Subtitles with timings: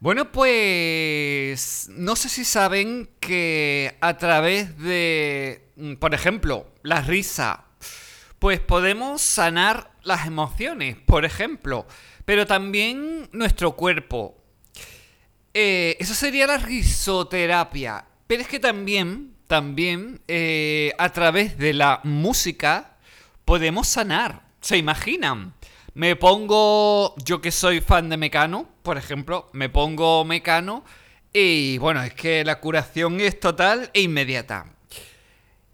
[0.00, 7.64] Bueno, pues no sé si saben que a través de, mm, por ejemplo, la risa,
[8.38, 11.84] pues podemos sanar las emociones, por ejemplo,
[12.24, 14.36] pero también nuestro cuerpo.
[15.52, 22.00] Eh, eso sería la risoterapia, pero es que también, también eh, a través de la
[22.04, 22.98] música
[23.44, 24.42] podemos sanar.
[24.60, 25.54] ¿Se imaginan?
[25.94, 30.82] Me pongo, yo que soy fan de Mecano, por ejemplo, me pongo Mecano
[31.30, 34.64] y bueno, es que la curación es total e inmediata.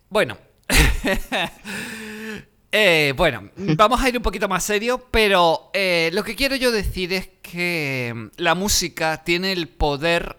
[0.09, 0.37] Bueno,
[2.73, 6.73] eh, bueno, vamos a ir un poquito más serio, pero eh, lo que quiero yo
[6.73, 10.37] decir es que la música tiene el poder,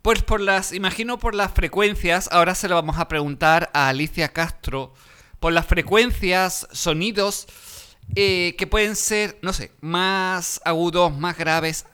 [0.00, 4.32] pues por las, imagino por las frecuencias, ahora se lo vamos a preguntar a Alicia
[4.32, 4.94] Castro,
[5.38, 7.46] por las frecuencias, sonidos,
[8.14, 11.86] eh, que pueden ser, no sé, más agudos, más graves.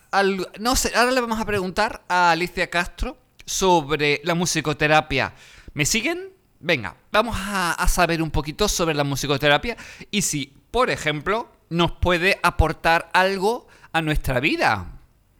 [0.60, 5.34] no sé, ahora le vamos a preguntar a Alicia Castro sobre la musicoterapia.
[5.72, 6.30] ¿Me siguen?
[6.60, 9.76] Venga, vamos a, saber un poquito sobre la musicoterapia
[10.10, 14.86] y si, por ejemplo, nos puede aportar algo a nuestra vida.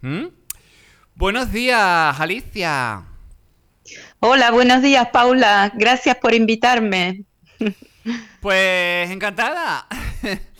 [0.02, 0.26] ¿Mm?
[1.14, 3.04] Buenos días, Alicia.
[4.20, 5.72] Hola, buenos días, Paula.
[5.74, 7.22] Gracias por invitarme.
[8.40, 9.86] Pues encantada.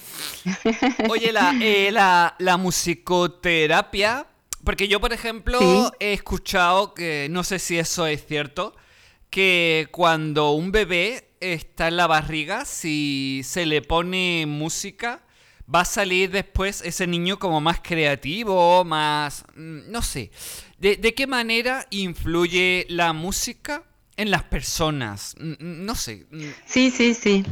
[1.08, 4.26] Oye, eh, la, la, musicoterapia,
[4.64, 8.74] porque yo, por ejemplo, he escuchado que, no sé si eso es cierto,
[9.30, 15.22] que cuando un bebé está en la barriga, si se le pone música,
[15.72, 19.44] va a salir después ese niño como más creativo, más...
[19.54, 20.30] Mm, no sé.
[20.78, 23.84] ¿De, de qué manera influye la música
[24.16, 25.34] en las personas?
[25.38, 26.26] No sé.
[26.66, 27.44] Sí, sí, sí.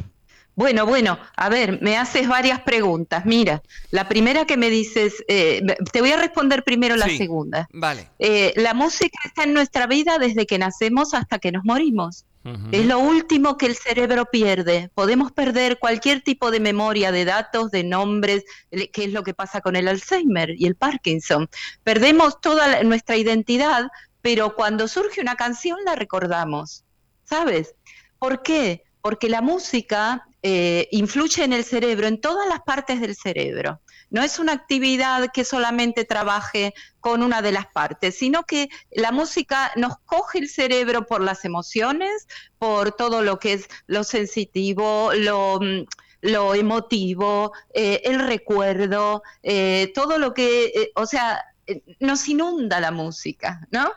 [0.55, 3.25] Bueno, bueno, a ver, me haces varias preguntas.
[3.25, 7.69] Mira, la primera que me dices, eh, te voy a responder primero la segunda.
[7.73, 8.09] Vale.
[8.19, 12.27] Eh, la música está en nuestra vida desde que nacemos hasta que nos morimos.
[12.73, 14.91] Es lo último que el cerebro pierde.
[14.97, 19.61] Podemos perder cualquier tipo de memoria de datos, de nombres, que es lo que pasa
[19.61, 21.49] con el Alzheimer y el Parkinson.
[21.85, 23.93] Perdemos toda nuestra identidad,
[24.23, 26.85] pero cuando surge una canción la recordamos.
[27.23, 27.77] ¿Sabes?
[28.19, 28.83] ¿Por qué?
[29.03, 33.81] Porque la música eh, influye en el cerebro, en todas las partes del cerebro.
[34.11, 39.13] No es una actividad que solamente trabaje con una de las partes, sino que la
[39.13, 42.27] música nos coge el cerebro por las emociones,
[42.59, 45.87] por todo lo que es lo sensitivo, lo mm,
[46.57, 51.45] emotivo, eh, el recuerdo, eh, todo lo que, o sea,
[52.01, 53.93] nos inunda la música, ¿no?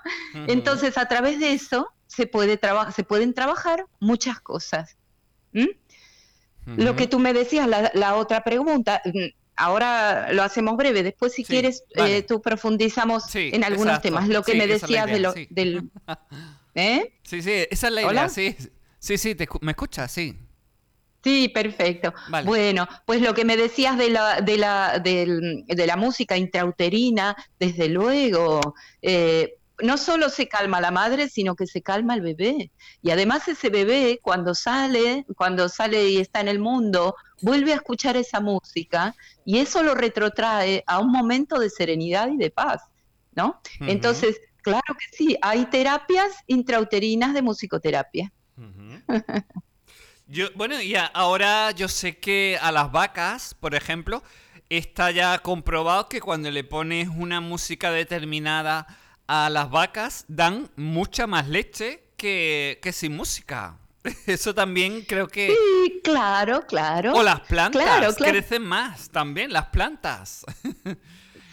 [0.47, 2.59] Entonces, a través de eso se, puede
[2.95, 4.95] se pueden trabajar muchas cosas.
[6.65, 11.43] Lo que tú me decías, la, otra pregunta, mm, ahora lo hacemos breve, después si
[11.43, 14.27] quieres eh, tú profundizamos en algunos temas.
[14.27, 15.89] Lo que me decías de lo, del...
[16.75, 17.13] ¿Eh?
[17.23, 18.55] Sí, sí, esa es la idea, sí.
[18.99, 20.11] Sí, sí, ¿me escuchas?
[20.11, 20.35] Sí.
[21.23, 22.13] Sí, perfecto.
[22.43, 27.89] Bueno, pues lo que me decías de la, de la, de la música intrauterina, desde
[27.89, 32.71] luego, eh, no solo se calma la madre, sino que se calma el bebé.
[33.01, 37.75] Y además ese bebé cuando sale, cuando sale y está en el mundo, vuelve a
[37.75, 39.15] escuchar esa música
[39.45, 42.81] y eso lo retrotrae a un momento de serenidad y de paz,
[43.33, 43.61] ¿no?
[43.81, 48.31] Entonces, claro que sí, hay terapias intrauterinas de musicoterapia.
[50.27, 54.23] yo, bueno, y ahora yo sé que a las vacas, por ejemplo,
[54.69, 58.87] está ya comprobado que cuando le pones una música determinada
[59.27, 63.77] a las vacas dan mucha más leche que, sin música.
[64.27, 65.47] Eso también creo que...
[65.47, 67.13] Sí, claro, claro.
[67.13, 70.45] O las plantas crecen más también, las plantas.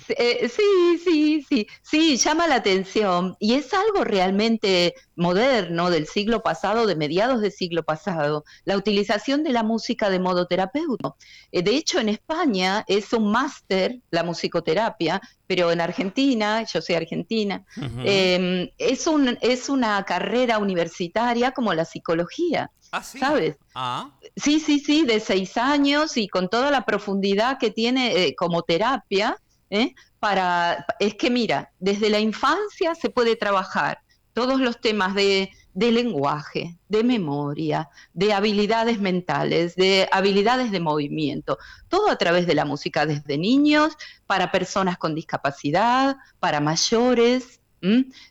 [0.09, 6.43] Eh, sí, sí, sí, sí, llama la atención y es algo realmente moderno del siglo
[6.43, 11.17] pasado, de mediados del siglo pasado, la utilización de la música de modo terapéutico.
[11.51, 16.95] Eh, de hecho, en España es un máster la musicoterapia, pero en Argentina, yo soy
[16.95, 17.65] argentina,
[18.05, 22.71] em, es, un, es una carrera universitaria como la psicología.
[22.91, 23.19] ¿Ah, sí?
[23.19, 23.57] ¿Sabes?
[23.75, 24.11] Ah.
[24.37, 28.63] Sí, sí, sí, de seis años y con toda la profundidad que tiene eh, como
[28.63, 29.37] terapia,
[29.73, 29.95] ¿eh?
[30.21, 34.01] Para, es que mira, desde la infancia se puede trabajar
[34.35, 41.59] todos los temas de, lenguaje, de memoria, de habilidades mentales, de habilidades de movimiento,
[41.89, 43.97] todo a través de la música desde niños,
[44.27, 47.61] para personas con discapacidad, para mayores,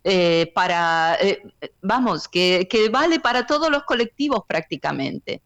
[0.03, 1.41] eh, para, eh,
[1.81, 5.41] vamos, que, vale para todos los colectivos prácticamente,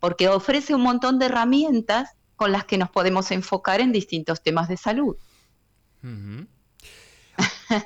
[0.00, 2.10] porque ofrece un montón de herramientas
[2.42, 5.14] con las que nos podemos enfocar en distintos temas de salud.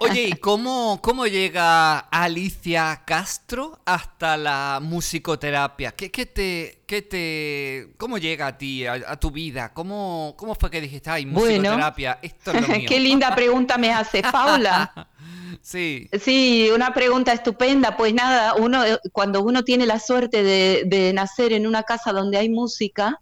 [0.01, 5.93] Oye, ¿y cómo, cómo llega Alicia Castro hasta la musicoterapia?
[5.93, 9.75] ¿Qué, qué te, qué te, ¿Cómo llega a ti, a, tu vida?
[9.75, 12.89] ¿Cómo, ¿Cómo fue que dijiste, ay, musicoterapia, esto es lo mío?
[12.89, 15.11] qué linda pregunta me hace Paula.
[15.61, 16.09] sí.
[16.19, 17.99] Sí, una pregunta estupenda.
[17.99, 18.81] Pues nada, uno
[19.13, 23.21] cuando uno tiene la suerte de, nacer en una casa donde hay música,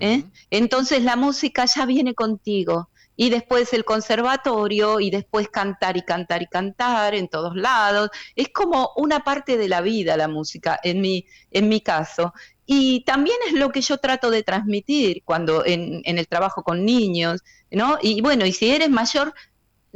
[0.00, 0.24] ¿eh?
[0.50, 6.42] entonces la música ya viene contigo y después el conservatorio y después cantar y cantar
[6.42, 8.10] y cantar en todos lados.
[8.34, 12.34] Es como una parte de la vida la música en mi, en mi caso.
[12.66, 16.84] Y también es lo que yo trato de transmitir cuando en, en el trabajo con
[16.84, 17.98] niños, ¿no?
[18.02, 19.32] Y bueno, y si eres mayor,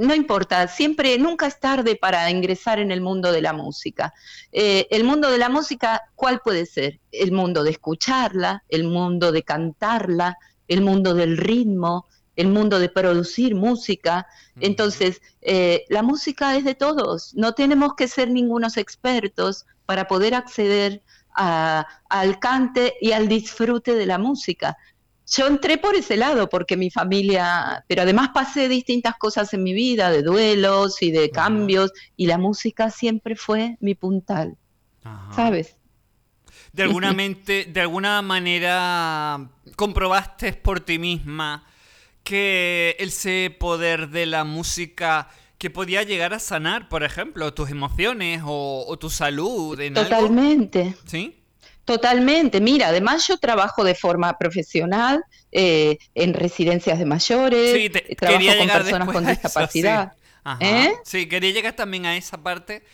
[0.01, 4.15] no importa, siempre, nunca es tarde para ingresar en el mundo de la música.
[4.51, 7.01] Eh, el mundo de la música, ¿cuál puede ser?
[7.13, 10.39] El mundo de escucharla, el mundo de cantarla,
[10.69, 14.27] el mundo del ritmo, el mundo de producir música.
[14.59, 20.35] Entonces, eh, la música es de todos, no tenemos que ser ningunos expertos para poder
[20.35, 21.03] acceder
[21.35, 24.77] al cante y al disfrute de la música.
[25.31, 29.73] Yo entré por ese lado porque mi familia, pero además pasé distintas cosas en mi
[29.73, 34.57] vida, de duelos y de cambios, y la música siempre fue mi puntal,
[35.35, 35.77] ¿sabes?
[36.73, 41.65] De alguna, mente, de alguna manera comprobaste por ti misma
[42.25, 45.29] que ese poder de la música
[45.59, 49.79] que podía llegar a sanar, por ejemplo, tus emociones o, tu salud.
[49.79, 50.95] En Totalmente.
[51.05, 51.40] ¿Sí?
[51.91, 52.61] Totalmente.
[52.61, 58.69] Mira, además yo trabajo de forma profesional eh, en residencias de mayores, sí, trabajo con
[58.69, 60.13] personas con discapacidad.
[60.61, 60.93] ¿Eh?
[61.05, 61.27] sí.
[61.27, 62.85] quería llegar también a esa parte,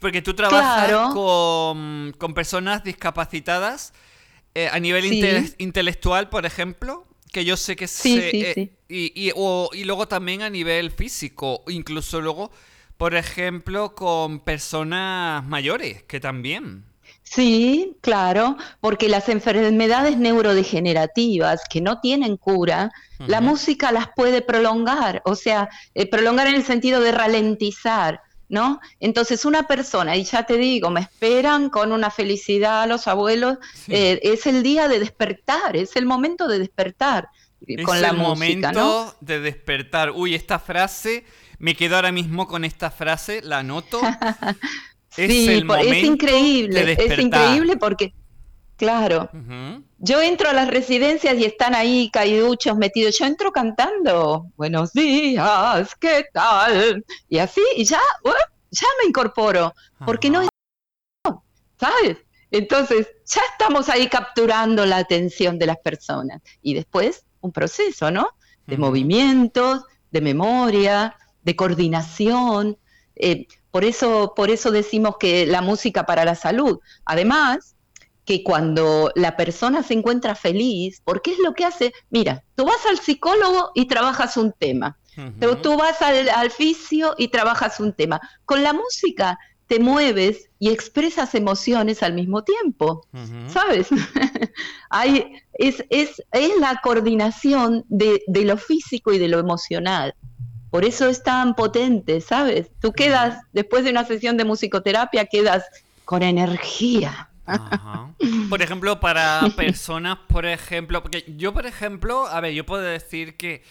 [0.00, 3.92] porque tú trabajas con, personas discapacitadas
[4.54, 5.04] eh, a nivel
[5.58, 8.72] intelectual, por ejemplo que yo sé que sí, sí, eh, sí.
[8.88, 12.50] Y, y, o, y, luego también a nivel físico, incluso luego,
[12.96, 16.89] por ejemplo, con personas mayores, que también.
[17.32, 25.22] Sí, claro, porque las enfermedades neurodegenerativas que no tienen cura, la música las puede prolongar,
[25.24, 28.22] o sea, eh, prolongar en el sentido de ralentizar.
[28.48, 28.80] ¿no?
[28.98, 33.58] Entonces una persona, y ya te digo, me esperan con una felicidad a los abuelos,
[33.86, 37.28] eh, es el día de despertar, es el momento de despertar
[37.84, 40.10] con la música, momento de despertar.
[40.10, 41.24] Uy, esta frase,
[41.60, 44.00] me quedo ahora mismo con esta frase, la anoto.
[45.16, 48.14] es sí, es increíble, es increíble porque
[48.80, 49.28] Claro.
[49.98, 53.18] Yo entro a las residencias y están ahí caiduchos metidos.
[53.18, 54.46] Yo entro cantando.
[54.56, 57.04] Buenos días, ¿qué tal?
[57.28, 58.30] Y así, y ya, uh,
[58.70, 59.74] ya me incorporo.
[60.06, 60.48] Porque no es.
[61.78, 62.16] ¿Sabes?
[62.50, 66.40] Entonces, ya estamos ahí capturando la atención de las personas.
[66.62, 68.30] Y después, un proceso, ¿no?
[68.66, 72.78] De movimientos, de memoria, de coordinación.
[73.20, 76.80] Eh, por, eso, por eso decimos que la música para la salud.
[77.04, 77.76] Además,
[78.24, 82.84] que cuando la persona se encuentra feliz, porque es lo que hace, mira, tú vas
[82.88, 84.96] al psicólogo y trabajas un tema,
[85.38, 88.20] pero tú vas al, al fisio y trabajas un tema.
[88.44, 89.38] Con la música
[89.70, 93.06] te mueves y expresas emociones al mismo tiempo,
[93.46, 93.88] ¿sabes?
[94.90, 100.14] Hay, es, es, es, la coordinación de, de, lo físico y de lo emocional.
[100.70, 102.70] Por eso es tan potente, ¿sabes?
[102.80, 105.64] Tú quedas, después de una sesión de musicoterapia, quedas
[106.04, 107.28] con energía.
[108.48, 113.36] Por ejemplo, para personas, por ejemplo, porque yo, por ejemplo, a ver, yo puedo decir
[113.36, 113.62] que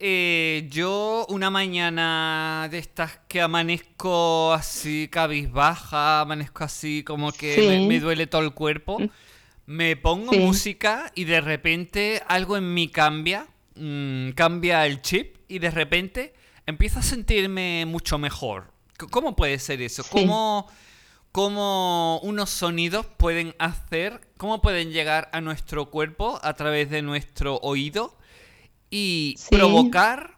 [0.00, 8.00] eh, yo una mañana de estas que amanezco así cabizbaja, amanezco así como que me,
[8.00, 9.08] duele todo el cuerpo, mm.
[9.66, 15.58] me pongo música y de repente algo en mí cambia, mm, cambia el chip y
[15.58, 16.32] de repente
[16.66, 18.72] empiezo a sentirme mucho mejor.
[19.10, 20.02] ¿Cómo puede ser eso?
[20.10, 20.66] ¿Cómo
[21.32, 27.56] cómo unos sonidos pueden hacer, cómo pueden llegar a nuestro cuerpo a través de nuestro
[27.62, 28.16] oído
[28.90, 30.36] y provocar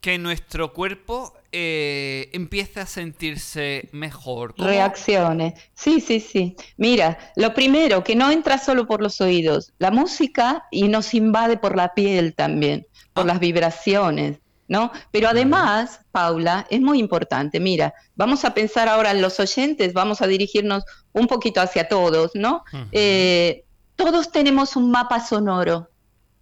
[0.00, 4.54] que nuestro cuerpo eh, empiece a sentirse mejor.
[4.56, 5.54] Reacciones.
[5.74, 6.54] Sí, sí, sí.
[6.76, 11.56] Mira, lo primero, que no entra solo por los oídos, la música y nos invade
[11.56, 13.28] por la piel también, por ah.
[13.28, 14.38] las vibraciones.
[14.68, 14.90] ¿No?
[15.10, 20.22] Pero además, Paula, es muy importante, mira, vamos a pensar ahora en los oyentes, vamos
[20.22, 22.64] a dirigirnos un poquito hacia todos, ¿no?
[22.92, 25.90] Eh, todos tenemos un mapa sonoro.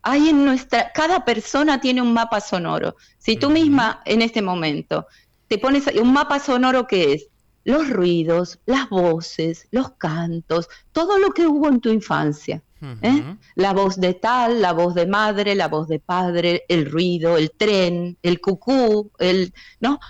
[0.03, 2.97] Hay en nuestra, cada persona tiene un mapa sonoro.
[3.19, 5.07] Si tú misma en este momento
[5.49, 7.29] te pones un mapa sonoro que es
[7.65, 12.63] los ruidos, las voces, los cantos, todo lo que hubo en tu infancia.
[13.03, 13.37] ¿Eh?
[13.55, 17.51] La voz de tal, la voz de madre, la voz de padre, el ruido, el
[17.51, 20.01] tren, el cucú, el, ¿no?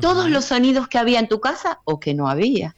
[0.00, 2.74] todos los sonidos que había en tu casa o que no había.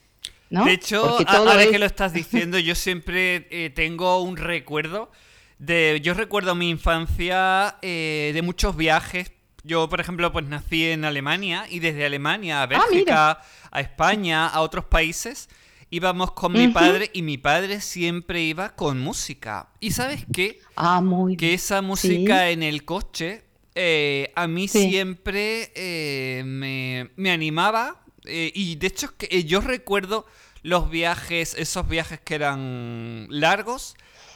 [0.50, 0.64] ¿no?
[0.64, 5.10] De hecho, ahora que lo estás diciendo, yo siempre eh, tengo un recuerdo
[5.58, 6.00] de.
[6.02, 9.32] Yo recuerdo mi infancia eh, de muchos viajes.
[9.62, 14.46] Yo, por ejemplo, pues nací en Alemania y desde Alemania a ah, Bélgica, a España,
[14.46, 15.48] a otros países,
[15.94, 19.68] íbamos con mi padre y mi padre siempre iba con música.
[19.78, 20.60] ¿Y sabes qué?
[20.74, 23.44] Ah, muy Que esa música en el coche
[23.76, 30.26] eh, a mí siempre eh, me, animaba eh, y de hecho que yo recuerdo
[30.62, 33.94] los viajes, esos viajes que eran largos,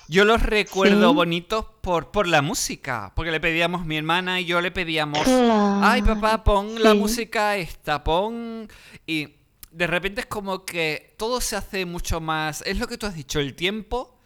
[0.08, 4.60] yo los recuerdo bonitos por, por la música, porque le pedíamos mi hermana y yo
[4.60, 8.68] le pedíamos, ay papá, pon la música esta, pon...
[9.06, 9.38] Y
[9.78, 13.14] de repente es como que todo se hace mucho más, es lo que tú has
[13.14, 14.18] dicho, el tiempo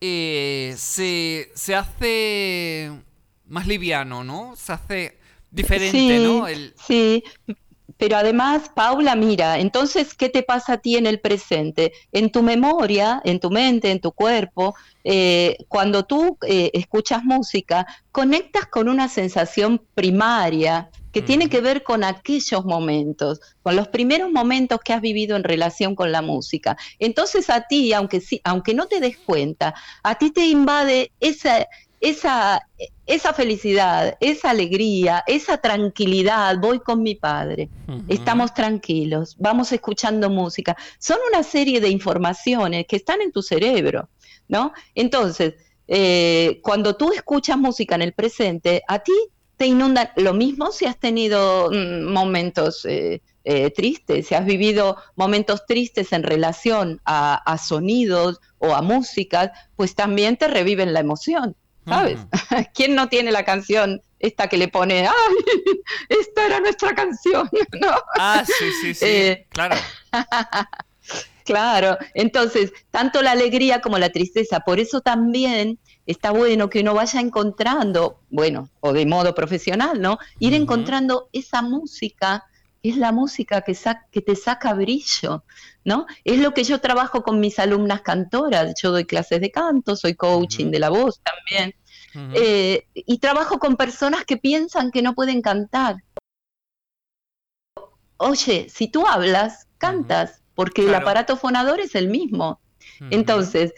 [0.00, 2.90] se, se hace
[3.46, 4.54] más liviano, ¿no?
[4.56, 5.18] Se hace
[5.50, 6.46] diferente, ¿no?
[6.86, 7.22] Sí,
[7.98, 11.92] pero además, Paula, mira, entonces, ¿qué te pasa a ti en el presente?
[12.12, 17.86] En tu memoria, en tu mente, en tu cuerpo, eh, cuando tú eh, escuchas música,
[18.10, 24.30] conectas con una sensación primaria que tiene que ver con aquellos momentos, con los primeros
[24.30, 26.76] momentos que has vivido en relación con la música.
[26.98, 31.66] Entonces a ti, aunque, sí, aunque no te des cuenta, a ti te invade esa,
[32.00, 32.66] esa,
[33.06, 37.68] esa felicidad, esa alegría, esa tranquilidad, voy con mi padre,
[38.08, 44.08] estamos tranquilos, vamos escuchando música, son una serie de informaciones que están en tu cerebro,
[44.48, 44.72] ¿no?
[44.94, 45.54] Entonces,
[45.88, 49.12] eh, cuando tú escuchas música en el presente, a ti
[49.60, 54.96] te inunda lo mismo si has tenido mm, momentos eh, eh, tristes, si has vivido
[55.16, 61.00] momentos tristes en relación a, a sonidos o a música, pues también te reviven la
[61.00, 61.54] emoción.
[61.86, 62.20] ¿sabes?
[62.74, 65.12] ¿Quién no tiene la canción esta que le pone, ¡ay!
[66.08, 67.50] Esta era nuestra canción,
[67.82, 67.90] ¿no?
[68.18, 69.76] Ah, sí, sí, sí, eh, claro.
[71.50, 76.94] claro, entonces, tanto la alegría como la tristeza, por eso también está bueno que uno
[76.94, 80.18] vaya encontrando, bueno, o de modo profesional, ¿no?
[80.38, 82.44] Ir encontrando esa música
[82.82, 83.76] es la música que,
[84.12, 85.44] que te saca brillo,
[85.84, 86.06] ¿no?
[86.24, 90.14] Es lo que yo trabajo con mis alumnas cantoras, yo doy clases de canto, soy
[90.14, 91.74] coaching de la voz también,
[92.34, 95.96] eh, y trabajo con personas que piensan que no pueden cantar.
[98.18, 102.60] Oye, si tú hablas, cantas, porque el aparato fonador es el mismo.
[103.10, 103.72] Entonces,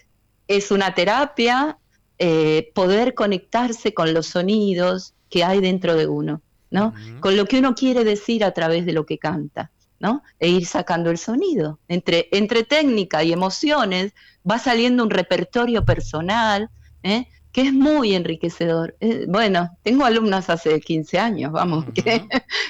[0.48, 1.78] es una terapia
[2.18, 6.42] eh, poder conectarse con los sonidos que hay dentro de uno.
[6.72, 6.94] ¿no?
[7.20, 10.22] Con lo que uno quiere decir a través de lo que canta, ¿no?
[10.40, 11.78] E ir sacando el sonido.
[11.86, 14.14] Entre, entre técnica y emociones
[14.50, 16.70] va saliendo un repertorio personal,
[17.02, 17.28] ¿eh?
[17.52, 18.96] que es muy enriquecedor.
[19.00, 22.26] Eh, bueno, tengo alumnas hace 15 años, vamos, que,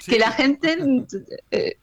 [0.07, 0.77] que, la gente
[1.53, 1.79] eh,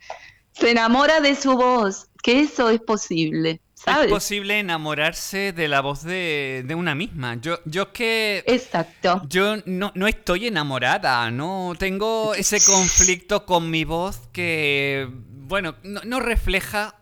[0.52, 3.62] se enamora de su voz, que eso es posible.
[3.86, 7.36] Es posible enamorarse de la voz de, una misma.
[7.36, 8.44] Yo, yo que.
[8.46, 9.22] Exacto.
[9.30, 16.20] Yo no, no estoy enamorada, no tengo ese conflicto con mi voz que, bueno, no,
[16.20, 16.96] refleja,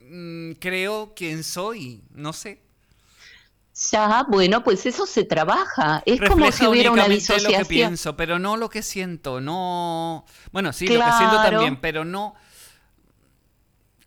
[0.00, 2.62] mm, creo, quién soy, no sé.
[3.92, 6.02] Ya, bueno, pues eso se trabaja.
[6.04, 7.52] Es como si hubiera una disociación.
[7.52, 9.40] lo que pienso, pero no lo que siento.
[9.40, 10.26] No.
[10.50, 12.34] Bueno, sí, lo que siento también, pero no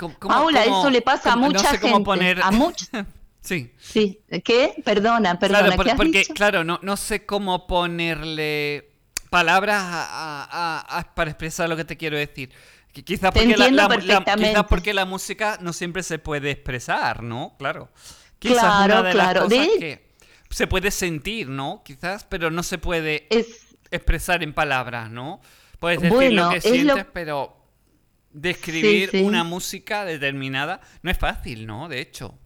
[0.10, 2.05] Paula, eso le pasa a mucha no sé cómo gente.
[2.05, 2.41] Poner...
[2.41, 2.51] A
[3.41, 3.74] sí.
[3.77, 4.22] Sí.
[4.43, 4.74] ¿Qué?
[4.84, 5.75] Perdona, perdona.
[5.75, 8.91] Claro, porque, claro, no, no sé cómo ponerle
[9.29, 9.84] palabras
[11.15, 12.51] para expresar lo que te quiero decir.
[12.91, 17.55] Quizás porque, la, porque la música no siempre se puede expresar, ¿no?
[17.58, 17.89] Claro.
[18.38, 19.41] Quizás claro, una de claro.
[19.41, 20.12] Las cosas que
[20.50, 21.81] se puede sentir, ¿no?
[21.86, 23.27] Quizás, pero no se puede
[23.91, 25.39] expresar en palabras, ¿no?
[25.79, 27.61] Puedes decir lo que sientes, pero
[28.33, 31.89] describir una música determinada no es fácil, ¿no?
[31.89, 32.38] De hecho.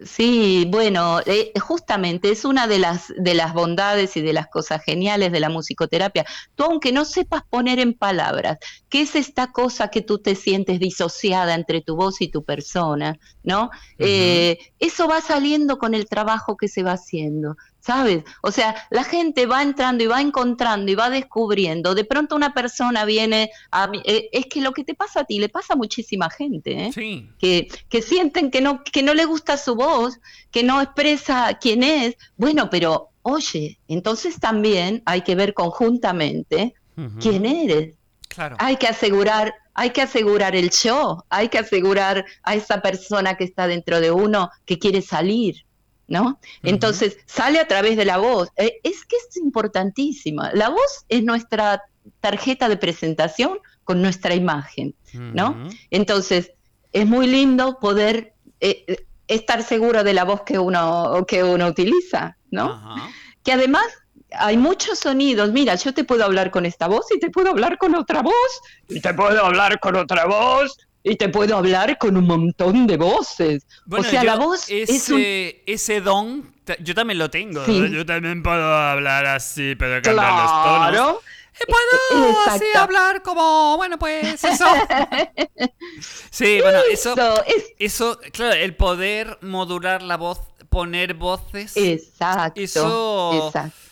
[0.00, 4.80] Sí, bueno, eh, justamente es una de las, de las bondades y de las cosas
[4.84, 6.24] geniales de la musicoterapia.
[6.54, 10.78] Tú, aunque no sepas poner en palabras qué es esta cosa que tú te sientes
[10.78, 13.70] disociada entre tu voz y tu persona, ¿no?
[13.98, 17.56] Eh, eso va saliendo con el trabajo que se va haciendo.
[17.88, 18.22] ¿Sabes?
[18.42, 21.94] O sea, la gente va entrando y va encontrando y va descubriendo.
[21.94, 25.38] De pronto una persona viene a eh, es que lo que te pasa a ti
[25.38, 26.92] le pasa a muchísima gente, ¿eh?
[26.92, 27.30] Sí.
[27.38, 31.82] Que, que sienten que no, que no le gusta su voz, que no expresa quién
[31.82, 32.18] es.
[32.36, 36.74] Bueno, pero oye, entonces también hay que ver conjuntamente
[37.20, 37.94] quién eres.
[38.28, 38.56] Claro.
[38.58, 43.44] Hay que asegurar, hay que asegurar el show, hay que asegurar a esa persona que
[43.44, 45.64] está dentro de uno que quiere salir.
[46.08, 46.40] ¿No?
[46.62, 48.48] Entonces sale a través de la voz.
[48.56, 50.50] Eh, es que es importantísima.
[50.54, 51.84] La voz es nuestra
[52.20, 55.68] tarjeta de presentación con nuestra imagen, ¿no?
[55.90, 56.52] Entonces,
[56.92, 61.66] es muy lindo poder eh, eh, estar seguro de la voz que uno, que uno
[61.68, 62.96] utiliza, ¿no?
[63.44, 63.84] Que además
[64.32, 65.52] hay muchos sonidos.
[65.52, 68.60] Mira, yo te puedo hablar con esta voz y te puedo hablar con otra voz
[68.88, 70.76] y te puedo hablar con otra voz
[71.08, 73.66] y te puedo hablar con un montón de voces.
[73.90, 75.22] o sea, la voz ese, es un...
[75.66, 77.64] ese don, yo también lo tengo.
[77.66, 81.16] Yo también puedo hablar así, pero cambiar los tonos.
[81.60, 84.64] Y puedo así hablar como, bueno, pues eso.
[86.30, 87.16] sí, bueno, eso,
[87.78, 91.76] eso, claro, el poder modular la voz, poner voces.
[91.76, 92.60] Exacto.
[92.60, 93.46] Eso.
[93.48, 93.87] Exacto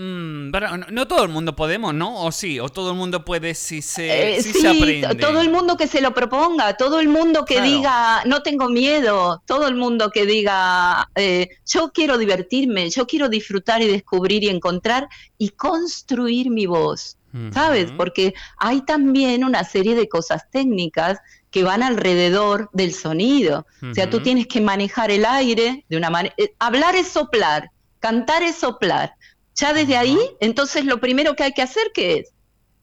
[0.00, 0.52] Mm,
[0.90, 2.22] no, todo el mundo podemos, ¿no?
[2.22, 5.16] O sí, o todo el mundo puede si se, eh, sí, aprende.
[5.16, 9.42] Todo el mundo que se lo proponga, todo el mundo que diga, no tengo miedo,
[9.44, 14.48] todo el mundo que diga, eh, yo quiero divertirme, yo quiero disfrutar y descubrir y
[14.50, 17.16] encontrar y construir mi voz,
[17.50, 17.90] ¿sabes?
[17.96, 21.18] Porque hay también una serie de cosas técnicas
[21.50, 23.66] que van alrededor del sonido.
[23.82, 26.34] O sea, tú tienes que manejar el aire de una manera...
[26.38, 29.14] Eh, hablar es soplar, cantar es soplar.
[29.58, 32.32] Ya desde ahí, entonces lo primero que hay que hacer que es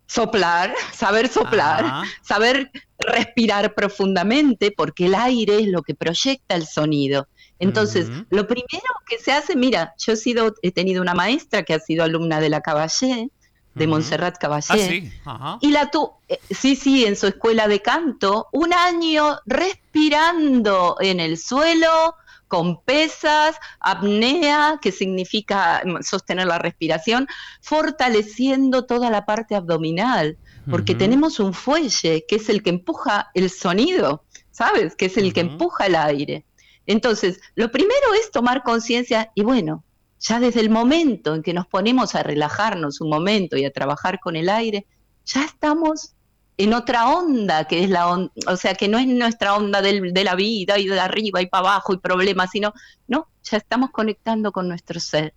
[0.07, 7.27] soplar, saber soplar, saber respirar profundamente, porque el aire es lo que proyecta el sonido.
[7.57, 11.73] Entonces, lo primero que se hace, mira, yo he sido, he tenido una maestra que
[11.73, 13.29] ha sido alumna de la Caballé,
[13.75, 15.13] de Montserrat Caballé.
[15.25, 15.67] Ah, sí.
[15.67, 21.21] Y la tu, eh, sí, sí, en su escuela de canto, un año respirando en
[21.21, 22.15] el suelo,
[22.47, 27.27] con pesas, apnea, que significa sostener la respiración,
[27.61, 30.37] fortaleciendo toda la parte abdominal,
[30.69, 34.95] porque tenemos un fuelle que es el que empuja el sonido, ¿sabes?
[34.95, 36.45] Que es el que empuja el aire.
[36.87, 39.83] Entonces, lo primero es tomar conciencia y bueno,
[40.19, 44.19] ya desde el momento en que nos ponemos a relajarnos un momento y a trabajar
[44.19, 44.87] con el aire,
[45.25, 46.14] ya estamos
[46.57, 50.23] en otra onda, que es la onda, o sea, que no es nuestra onda de
[50.23, 52.73] la vida y de arriba y para abajo y problemas, sino,
[53.07, 55.33] no, ya estamos conectando con nuestro ser,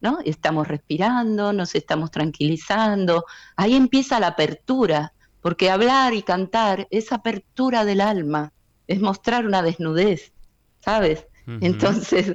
[0.00, 0.18] ¿no?
[0.24, 3.24] Estamos respirando, nos estamos tranquilizando,
[3.56, 8.52] ahí empieza la apertura, porque hablar y cantar es apertura del alma,
[8.88, 10.32] es mostrar una desnudez,
[10.80, 11.26] ¿sabes?
[11.60, 12.34] Entonces,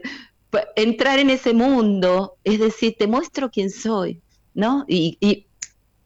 [0.49, 4.21] pues, entrar en ese mundo, es decir, te muestro quién soy,
[4.53, 4.85] ¿no?
[4.87, 5.47] Y, y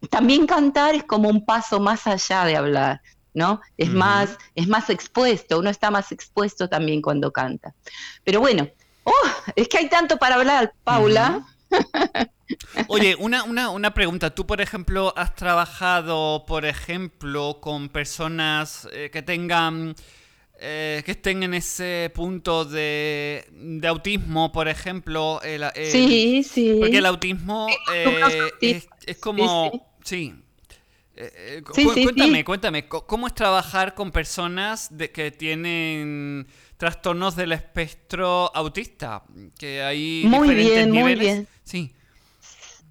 [0.09, 3.01] también cantar es como un paso más allá de hablar,
[3.33, 3.61] ¿no?
[3.77, 7.73] Es más, es más expuesto, uno está más expuesto también cuando canta.
[8.23, 8.67] Pero bueno,
[9.03, 11.45] oh, es que hay tanto para hablar, Paula.
[12.87, 14.33] Oye, una, una, una, pregunta.
[14.33, 19.95] Tú, por ejemplo, has trabajado, por ejemplo, con personas eh, que tengan,
[20.59, 25.41] eh, que estén en ese punto de, de autismo, por ejemplo.
[25.91, 26.77] sí, sí.
[26.79, 29.71] Porque el autismo eh, es, como...
[29.71, 29.81] Sí.
[30.11, 30.33] Eh,
[31.17, 39.23] eh, cuéntame, cuéntame, ¿cómo es trabajar con personas de, que tienen trastornos del espectro autista?
[39.57, 41.47] Que hay muy bien, muy bien.
[41.63, 41.93] Sí.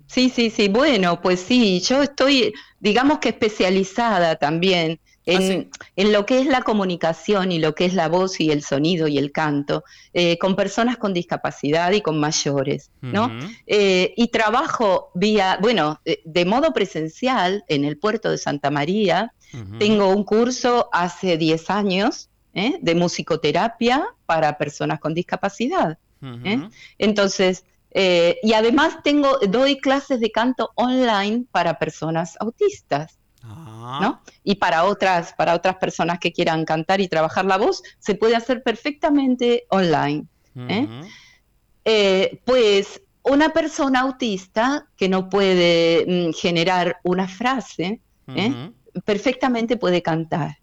[0.06, 0.68] Sí, sí, sí.
[0.68, 5.64] Bueno, pues sí, yo estoy, digamos que especializada también Ah,
[5.96, 9.08] en, lo que es la comunicación y lo que es la voz y el sonido
[9.08, 13.30] y el canto, eh, con personas con discapacidad y con mayores, ¿no?
[13.66, 19.32] Eh, y trabajo vía, bueno, de, modo presencial en el puerto de Santa María.
[19.78, 22.76] Tengo un curso hace 10 años ¿eh?
[22.82, 25.98] de musicoterapia para personas con discapacidad.
[26.98, 33.18] Entonces, y además tengo, doy clases de canto online para personas autistas.
[34.00, 34.22] ¿No?
[34.42, 38.36] Y para otras, para otras personas que quieran cantar y trabajar la voz, se puede
[38.36, 40.26] hacer perfectamente online.
[40.56, 40.88] ¿eh?
[41.84, 48.70] Eh, pues una persona autista que no puede mm, generar una frase, ¿eh?
[49.04, 50.58] perfectamente puede cantar.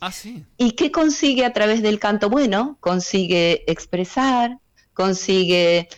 [0.00, 0.44] Ah, sí.
[0.56, 2.30] ¿Y qué consigue a través del canto?
[2.30, 4.58] Bueno, consigue expresar,
[4.94, 5.88] consigue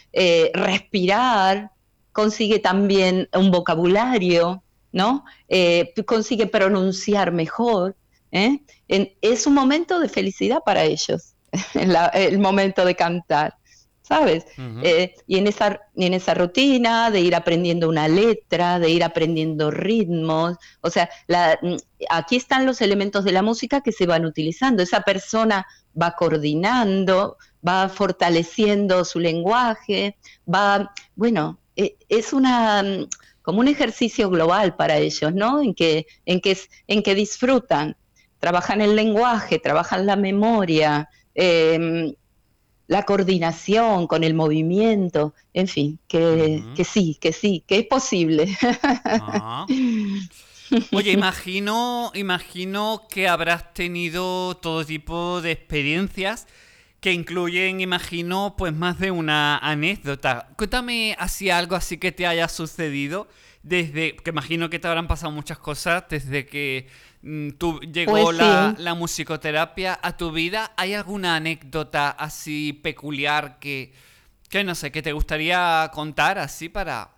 [0.54, 1.70] respirar,
[2.12, 5.24] consigue también un vocabulario, ¿no?
[5.48, 7.96] Eh, consigue pronunciar mejor.
[8.32, 8.60] ¿eh?
[8.88, 11.34] es un momento de felicidad para ellos,
[11.74, 13.56] el momento de cantar,
[14.02, 14.44] ¿sabes?
[14.82, 19.70] Eh, y en esa, en esa rutina de ir aprendiendo una letra, de ir aprendiendo
[19.70, 21.76] ritmos, o sea, mm,
[22.08, 24.82] aquí están los elementos de la música que se van utilizando.
[24.82, 25.66] Esa persona
[26.00, 30.16] va coordinando, va fortaleciendo su lenguaje,
[30.52, 33.06] va, bueno, es una mm,
[33.50, 35.60] como un ejercicio global para ellos, ¿no?
[35.60, 37.96] En que, en que, en que disfrutan,
[38.38, 42.14] trabajan el lenguaje, trabajan la memoria, em,
[42.86, 48.56] la coordinación con el movimiento, en fin, que, sí, que sí, que es posible.
[50.92, 56.46] Oye, imagino, imagino que habrás tenido todo tipo de experiencias
[57.00, 60.48] que incluyen, imagino, pues más de una anécdota.
[60.56, 63.28] Cuéntame así algo así que te haya sucedido
[63.62, 66.88] desde, que imagino que te habrán pasado muchas cosas desde que
[67.22, 68.82] mm, tú llegó Pues la, sí.
[68.82, 70.72] la musicoterapia a tu vida.
[70.76, 73.92] ¿Hay alguna anécdota así peculiar que,
[74.48, 77.10] que no sé, que te gustaría contar así para...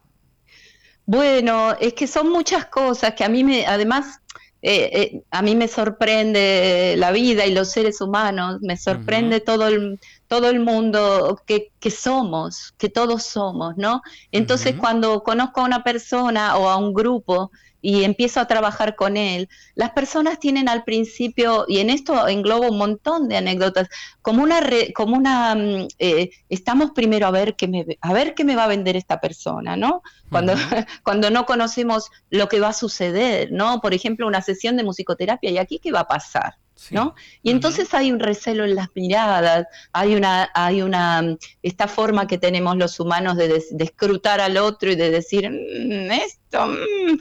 [1.05, 4.21] Bueno, es que son muchas cosas que a mí me, además,
[4.65, 9.67] eh, eh, a mí me sorprende la vida y los seres humanos, me sorprende todo
[9.67, 9.99] el,
[10.29, 14.03] todo el mundo que, que somos, que todos somos, ¿no?
[14.31, 17.51] Entonces, cuando conozco a una persona o a un grupo
[17.83, 22.71] y empiezo a trabajar con él, las personas tienen al principio, y en esto englobo
[22.71, 23.89] un montón de anécdotas,
[24.23, 28.35] como una, re- como una, mm, eh, estamos primero a ver qué me, a ver
[28.35, 30.03] qué me va a vender esta persona, ¿no?
[30.31, 30.55] Cuando,
[31.03, 33.81] cuando no conocemos lo que va a suceder, ¿no?
[33.81, 36.55] Por ejemplo, una sesión de musicoterapia, ¿y aquí qué va a pasar?
[36.75, 36.95] Sí.
[36.95, 37.15] ¿no?
[37.43, 42.27] Y entonces hay un recelo en las miradas, hay una, hay una, mm, esta forma
[42.27, 47.19] que tenemos los humanos de, escrutar al otro y de decir, "Mm, esto, mm".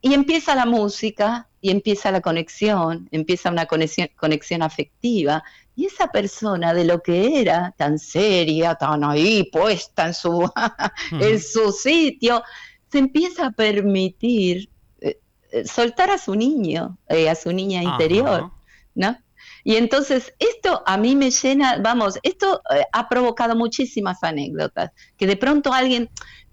[0.00, 5.42] Y empieza la música y empieza la conexión, empieza una conexión, conexión afectiva.
[5.76, 10.50] Y esa persona de lo que era tan seria, tan ahí puesta en su,
[11.12, 12.42] en su sitio,
[12.90, 15.20] se empieza a permitir eh,
[15.52, 18.40] eh, soltar a su niño, eh, a su niña interior.
[18.40, 18.52] Ajá.
[18.94, 19.16] ¿no?
[19.64, 25.26] Y entonces esto a mí me llena, vamos, esto eh, ha provocado muchísimas anécdotas, que
[25.26, 26.10] de pronto alguien,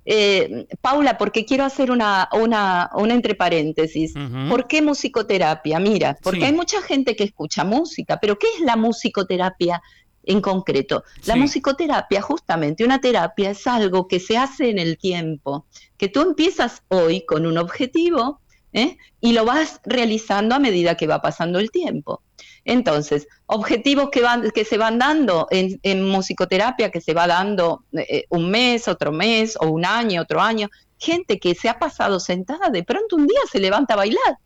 [0.09, 4.13] eh, Paula, porque quiero hacer una, una, una entre paréntesis.
[4.49, 5.79] ¿por qué musicoterapia?
[5.79, 6.45] Mira, porque Sí.
[6.45, 9.81] hay mucha gente que escucha música, pero ¿qué es la musicoterapia?
[10.23, 11.39] En concreto, la Sí.
[11.39, 15.65] musicoterapia, justamente una terapia, es algo que se hace en el tiempo,
[15.97, 18.39] que tú empiezas hoy con un objetivo
[18.73, 18.97] ¿eh?
[19.21, 22.21] y lo vas realizando a medida que va pasando el tiempo.
[22.65, 27.85] Entonces, objetivos que, van, que se van dando en, en musicoterapia, que se va dando
[27.93, 30.67] eh, un mes, otro mes, o un año, otro año.
[30.99, 34.37] Gente que se ha pasado sentada, de pronto un día se levanta a bailar.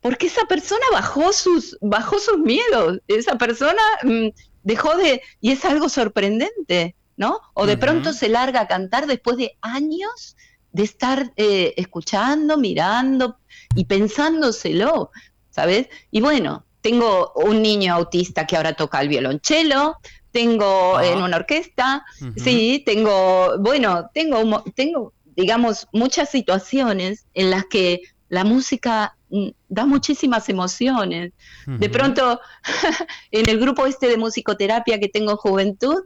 [0.00, 2.98] Porque esa persona bajó sus, bajó sus miedos.
[3.06, 4.28] Esa persona mm,
[4.62, 5.22] dejó de.
[5.40, 7.40] Y es algo sorprendente, ¿no?
[7.54, 10.36] O de pronto se larga a cantar después de años
[10.72, 13.38] de estar eh, escuchando, mirando
[13.74, 15.10] y pensándoselo,
[15.50, 15.88] ¿sabes?
[16.10, 19.96] Y bueno, tengo un niño autista que ahora toca el violonchelo,
[20.32, 21.06] tengo Ah.
[21.06, 22.04] en una orquesta,
[22.36, 29.86] sí, tengo, bueno, tengo, tengo, digamos, muchas situaciones en las que la música mm, da
[29.86, 31.32] muchísimas emociones.
[31.66, 32.40] De pronto,
[33.30, 36.02] en el grupo este de musicoterapia que tengo en juventud,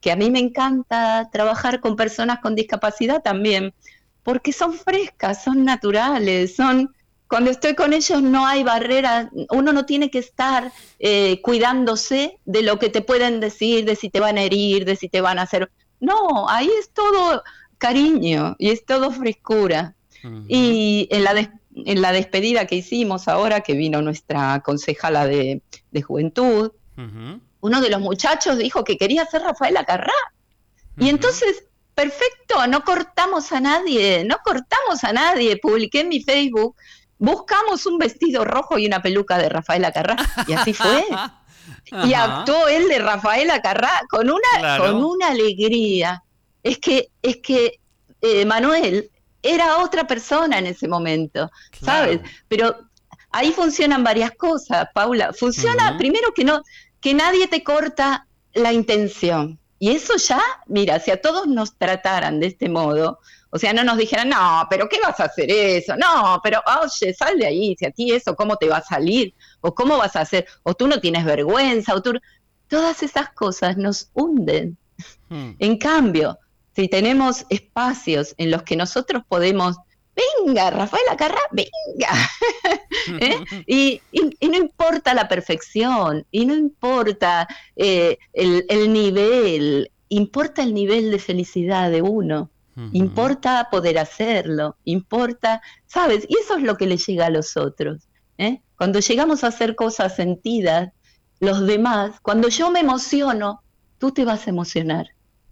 [0.00, 3.74] que a mí me encanta trabajar con personas con discapacidad también,
[4.22, 6.94] porque son frescas, son naturales, son...
[7.34, 10.70] Cuando estoy con ellos no hay barreras, uno no tiene que estar
[11.00, 14.94] eh, cuidándose de lo que te pueden decir, de si te van a herir, de
[14.94, 15.68] si te van a hacer...
[15.98, 17.42] No, ahí es todo
[17.78, 19.96] cariño y es todo frescura.
[20.46, 25.60] Y en la, des- en la despedida que hicimos ahora, que vino nuestra concejala de,
[25.90, 26.70] de juventud,
[27.60, 30.12] uno de los muchachos dijo que quería ser Rafael Acarrá.
[30.98, 31.64] Y entonces,
[31.96, 35.56] perfecto, no cortamos a nadie, no cortamos a nadie.
[35.56, 36.76] Publiqué en mi Facebook,
[37.24, 40.16] buscamos un vestido rojo y una peluca de Rafael Acarrá.
[40.46, 41.04] Y así fue.
[42.04, 44.84] Y actuó él de Rafael Acarrá con una, Claro.
[44.84, 46.22] con una alegría.
[46.62, 47.78] Es que, es que
[48.20, 49.10] eh, Manuel
[49.42, 51.50] era otra persona en ese momento,
[51.82, 52.18] ¿sabes?
[52.18, 52.34] Claro.
[52.48, 52.76] Pero
[53.30, 55.32] ahí funcionan varias cosas, Paula.
[55.32, 56.62] Funciona, primero que no,
[57.00, 59.58] que nadie te corta la intención.
[59.78, 63.18] Y eso ya, mira, si a todos nos trataran de este modo,
[63.54, 65.94] o sea, no nos dijeran, no, pero ¿qué vas a hacer eso?
[65.96, 69.32] No, pero oye, sal de ahí, si a ti eso, ¿cómo te va a salir?
[69.60, 70.44] ¿O cómo vas a hacer?
[70.64, 71.94] ¿O tú no tienes vergüenza?
[71.94, 72.14] ¿O tú...
[72.66, 74.76] Todas esas cosas nos hunden.
[75.28, 75.50] Mm.
[75.60, 76.36] En cambio,
[76.74, 79.76] si tenemos espacios en los que nosotros podemos,
[80.16, 82.30] venga, Rafael Acarrá, venga,
[83.20, 83.38] ¿eh?
[83.66, 90.62] y, y- y no importa la perfección, y no importa eh, el, el nivel, importa
[90.62, 92.50] el nivel de felicidad de uno,
[92.92, 96.26] Importa poder hacerlo, importa, ¿sabes?
[96.28, 98.08] Y eso es lo que le llega a los otros.
[98.38, 98.62] ¿eh?
[98.76, 100.90] Cuando llegamos a hacer cosas sentidas,
[101.40, 103.62] los demás, cuando yo me emociono,
[103.98, 105.06] tú te vas a emocionar.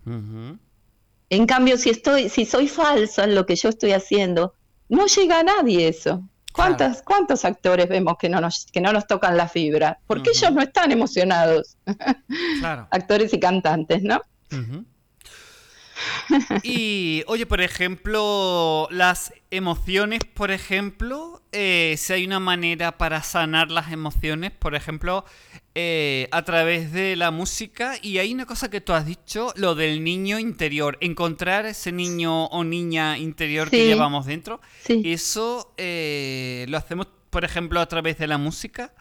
[0.04, 4.54] En cambio, si estoy, si soy falso en lo que yo estoy haciendo,
[4.88, 6.28] no llega a nadie eso.
[6.52, 9.98] ¿Cuántos, ¿Cuántos actores vemos que no, nos, que no nos tocan la fibra?
[10.06, 11.78] Porque ellos no están emocionados,
[12.60, 12.88] Claro.
[12.90, 14.20] actores y cantantes, ¿no?
[16.62, 23.70] Y, oye, por ejemplo, las emociones, por ejemplo, eh, si hay una manera para sanar
[23.70, 25.24] las emociones, por ejemplo,
[25.74, 27.94] eh, a través de la música.
[28.00, 32.46] Y hay una cosa que tú has dicho, lo del niño interior, encontrar ese niño
[32.46, 34.60] o niña interior que llevamos dentro.
[34.86, 38.94] Eso eh, lo hacemos, por ejemplo, a través de la música.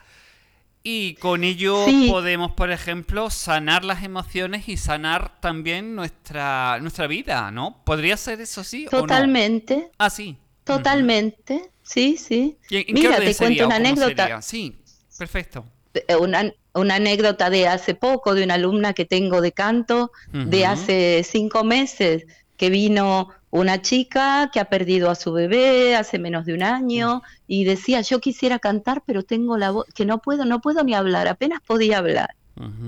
[0.84, 7.50] Y con ello podemos, por ejemplo, sanar las emociones y sanar también nuestra, nuestra vida,
[7.52, 7.82] ¿no?
[7.84, 8.86] ¿Podría ser eso sí?
[8.90, 9.74] Totalmente.
[9.74, 9.90] O no?
[9.98, 10.36] Ah, sí.
[10.64, 11.70] Totalmente.
[11.82, 12.56] Sí, sí.
[12.88, 14.42] Mira, te cuento una anécdota.
[14.42, 14.76] Sí,
[15.18, 15.64] perfecto.
[15.94, 20.66] Eh, una, una, anécdota de hace poco, de una alumna que tengo de canto, de
[20.66, 26.46] hace cinco meses, que vino una chica que ha perdido a su bebé hace menos
[26.46, 30.46] de un año y decía, yo quisiera cantar, pero tengo la voz, que no puedo,
[30.46, 32.30] no puedo ni hablar, apenas podía hablar.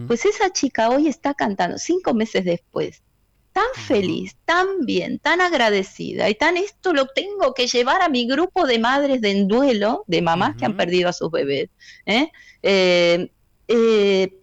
[0.07, 3.03] Pues esa chica hoy está cantando, cinco meses después,
[3.53, 8.27] tan feliz, tan bien, tan agradecida y tan esto lo tengo que llevar a mi
[8.27, 11.69] grupo de madres de en duelo, de mamás que han perdido a sus bebés.
[12.07, 12.31] ¿eh?
[12.63, 13.31] Eh,
[13.69, 14.41] eh,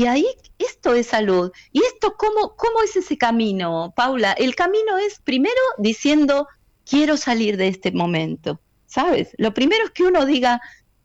[0.00, 1.52] y ahí esto es salud.
[1.72, 4.32] ¿Y esto cómo, cómo es ese camino, Paula?
[4.32, 6.48] El camino es primero diciendo,
[6.88, 9.34] quiero salir de este momento, ¿sabes?
[9.36, 10.62] Lo primero es que uno diga,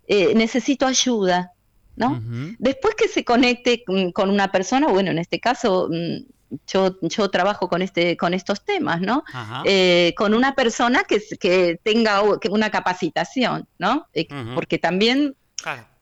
[0.07, 1.51] eh, necesito ayuda,
[1.97, 2.21] ¿no?
[2.57, 7.67] Después que se conecte con una persona, bueno, en este caso mm, yo, yo trabajo
[7.67, 9.25] con, este, con estos temas, ¿no?
[9.65, 14.07] Eh, con una persona que, que tenga una capacitación, ¿no?
[14.13, 15.35] Eh, porque también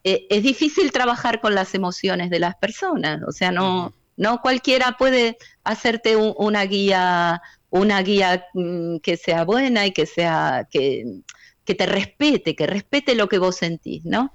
[0.04, 4.98] eh, es difícil trabajar con las emociones de las personas, o sea, no, no cualquiera
[4.98, 11.22] puede hacerte una guía, una guía mm, que sea buena y que sea, que,
[11.66, 14.32] que, te respete, que respete lo que vos sentís, ¿no?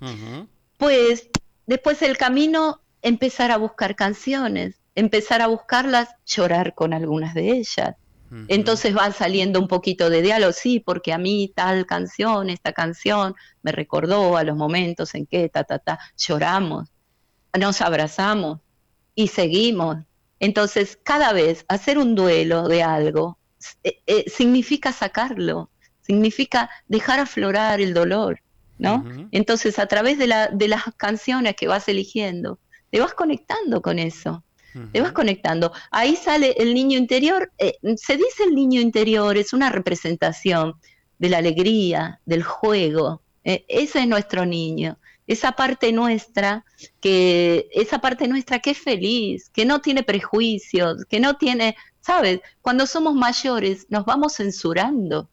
[0.78, 1.28] Pues
[1.66, 7.94] después el camino, empezar a buscar canciones, empezar a buscarlas, llorar con algunas de ellas,
[8.48, 13.34] entonces va saliendo un poquito de diálogo, sí, porque a mí tal canción, esta canción,
[13.62, 16.90] me recordó a los momentos en que ta, ta, ta, lloramos,
[17.58, 18.60] nos abrazamos
[19.14, 19.98] y seguimos.
[20.40, 23.38] Entonces, cada vez hacer un duelo de algo
[23.82, 25.70] eh, eh, significa sacarlo,
[26.02, 28.40] significa dejar aflorar el dolor,
[28.78, 29.04] ¿no?
[29.32, 32.60] Entonces, a través de, la, de las canciones que vas eligiendo,
[32.90, 34.44] te vas conectando con eso.
[34.92, 35.72] Te vas conectando.
[35.90, 37.50] Ahí sale el niño interior.
[37.58, 40.74] Eh, se dice el niño interior, es una representación
[41.18, 43.22] de la alegría, del juego.
[43.44, 44.98] Eh, ese es nuestro niño.
[45.26, 46.64] Esa parte nuestra,
[47.00, 52.40] que, esa parte nuestra que es feliz, que no tiene prejuicios, que no tiene, ¿sabes?
[52.62, 55.28] Cuando somos mayores nos vamos censurando,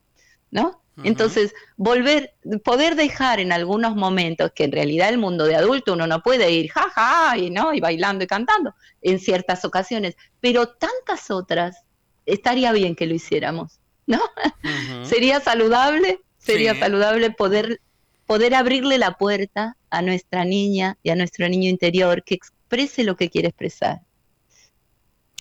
[0.52, 0.82] ¿no?
[1.04, 6.08] Entonces, volver, poder dejar en algunos momentos, que en realidad el mundo de adulto uno
[6.08, 11.32] no puede ir jaja y no, y bailando y cantando en ciertas ocasiones, pero tantas
[11.32, 11.84] otras
[12.26, 14.22] estaría bien que lo hiciéramos, ¿no?
[15.04, 17.82] sería saludable, sería saludable poder,
[18.26, 23.18] poder abrirle la puerta a nuestra niña y a nuestro niño interior que exprese lo
[23.18, 24.02] que quiere expresar.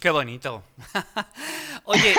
[0.05, 0.63] Qué bonito.
[1.85, 2.15] Oye,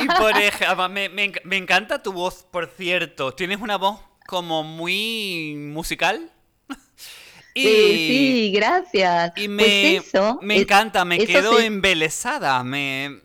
[0.00, 3.32] y, por ejemplo, me, encanta tu voz, por cierto.
[3.32, 6.32] Tienes una voz como muy musical.
[7.54, 9.34] Y, sí, gracias.
[9.36, 12.64] Y me, pues me encanta, me quedo embelesada.
[12.64, 13.20] Me,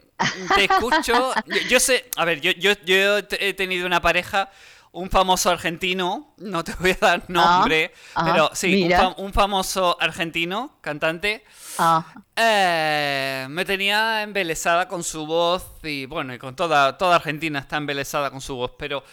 [0.54, 1.34] te escucho.
[1.70, 4.52] Yo, sé, a ver, yo, yo, yo he tenido una pareja
[4.92, 9.96] un famoso argentino, no te voy a dar ah, nombre, ah, pero sí, un, famoso
[10.00, 11.44] argentino, cantante,
[11.78, 12.06] ah.
[12.36, 17.78] eh, me tenía embelesada con su voz y bueno, y con toda, toda Argentina está
[17.78, 19.04] embelesada con su voz, pero...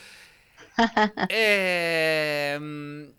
[1.28, 2.58] Eh,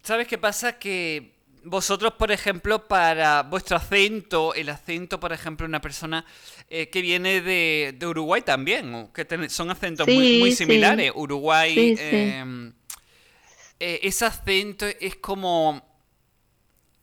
[0.04, 0.78] ¿Sabes qué pasa?
[0.78, 6.26] Que vosotros, por ejemplo, para vuestro acento, el acento, por ejemplo, una persona
[6.70, 11.12] eh, que viene de, Uruguay también, que son acentos muy, similares.
[11.16, 12.74] Uruguay, em,
[13.80, 15.95] eh, ese acento es como,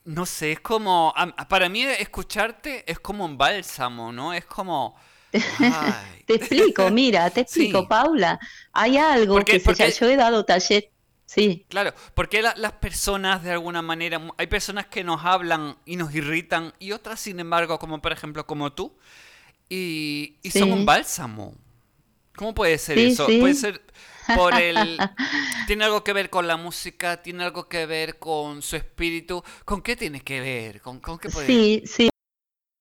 [0.04, 1.14] no sé, es como,
[1.48, 4.32] para mí escucharte es como un bálsamo, ¿no?
[4.32, 4.96] Es como...
[6.26, 8.38] te explico, mira, te explico, Paula.
[8.72, 10.92] Hay algo que yo he dado taller
[11.34, 11.64] Sí.
[11.70, 16.74] Claro, porque las personas de alguna manera, hay personas que nos hablan y nos irritan
[16.78, 18.94] y otras, sin embargo, como por ejemplo como tú,
[19.70, 21.54] y, son un bálsamo.
[22.36, 23.24] ¿Cómo puede ser eso?
[23.24, 23.80] Puede ser
[24.36, 24.98] por el...
[25.66, 27.22] ¿Tiene algo que ver con la música?
[27.22, 29.42] ¿Tiene algo que ver con su espíritu?
[29.64, 30.80] ¿Con qué tiene que ver?
[30.80, 31.46] ¿Con, con qué puede...
[31.46, 32.08] Sí, sí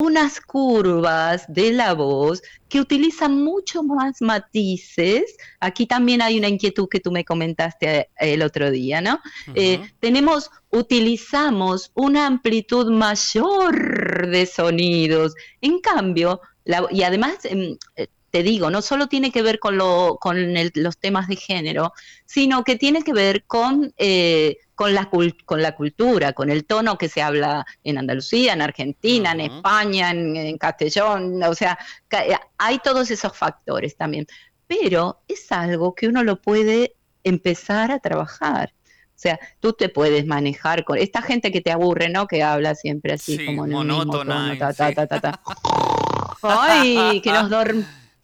[0.02, 5.38] unas curvas de la voz que utilizan mucho más matices.
[5.60, 9.20] Aquí también hay una inquietud que tú me comentaste eh, el otro día, ¿no?
[9.54, 15.36] Eh, tenemos, utilizamos una amplitud mayor de sonidos.
[15.62, 16.42] En cambio,
[16.90, 20.98] y además em, eh, te digo, no solo tiene que ver con, lo, con los
[20.98, 21.94] temas de género,
[22.26, 25.10] sino que tiene que ver con, eh, con, la,
[25.46, 30.12] con la cultura, con el tono que se habla en Andalucía, en Argentina, en España,
[30.12, 31.78] en, Castellón, o sea,
[32.12, 34.26] eh, hay todos esos factores también.
[34.66, 38.74] Pero es algo que uno lo puede empezar a trabajar.
[39.14, 42.28] O sea, tú te puedes manejar con esta gente que te aburre, ¿no?
[42.28, 45.42] Que habla siempre así como en el mismo tono, ta, ta, ta,
[46.42, 47.50] Ay, que nos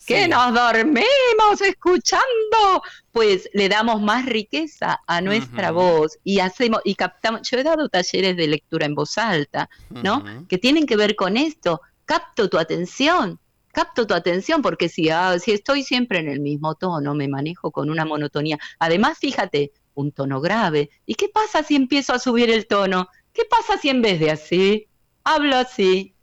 [0.08, 6.96] que nos dormimos escuchando, pues le damos más riqueza a nuestra voz y hacemos y
[6.96, 7.42] captamos.
[7.50, 10.24] Yo he dado talleres de lectura en voz alta, ¿no?
[10.48, 11.82] Que tienen que ver con esto.
[12.06, 13.38] Capto tu atención,
[13.74, 17.72] capto tu atención porque si, ah, si estoy siempre en el mismo tono, me manejo
[17.72, 18.58] con una monotonía.
[18.80, 20.90] Además, fíjate, un tono grave.
[21.06, 23.10] ¿Y qué pasa si empiezo a subir el tono?
[23.34, 24.88] ¿Qué pasa si en vez de así,
[25.26, 26.16] hablo así?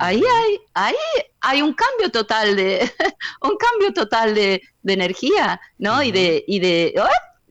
[0.00, 0.94] Ahí hay, ahí
[1.40, 2.90] hay un cambio total de,
[3.42, 6.02] un cambio total de, energía, ¿no?
[6.02, 6.94] Y de, y de,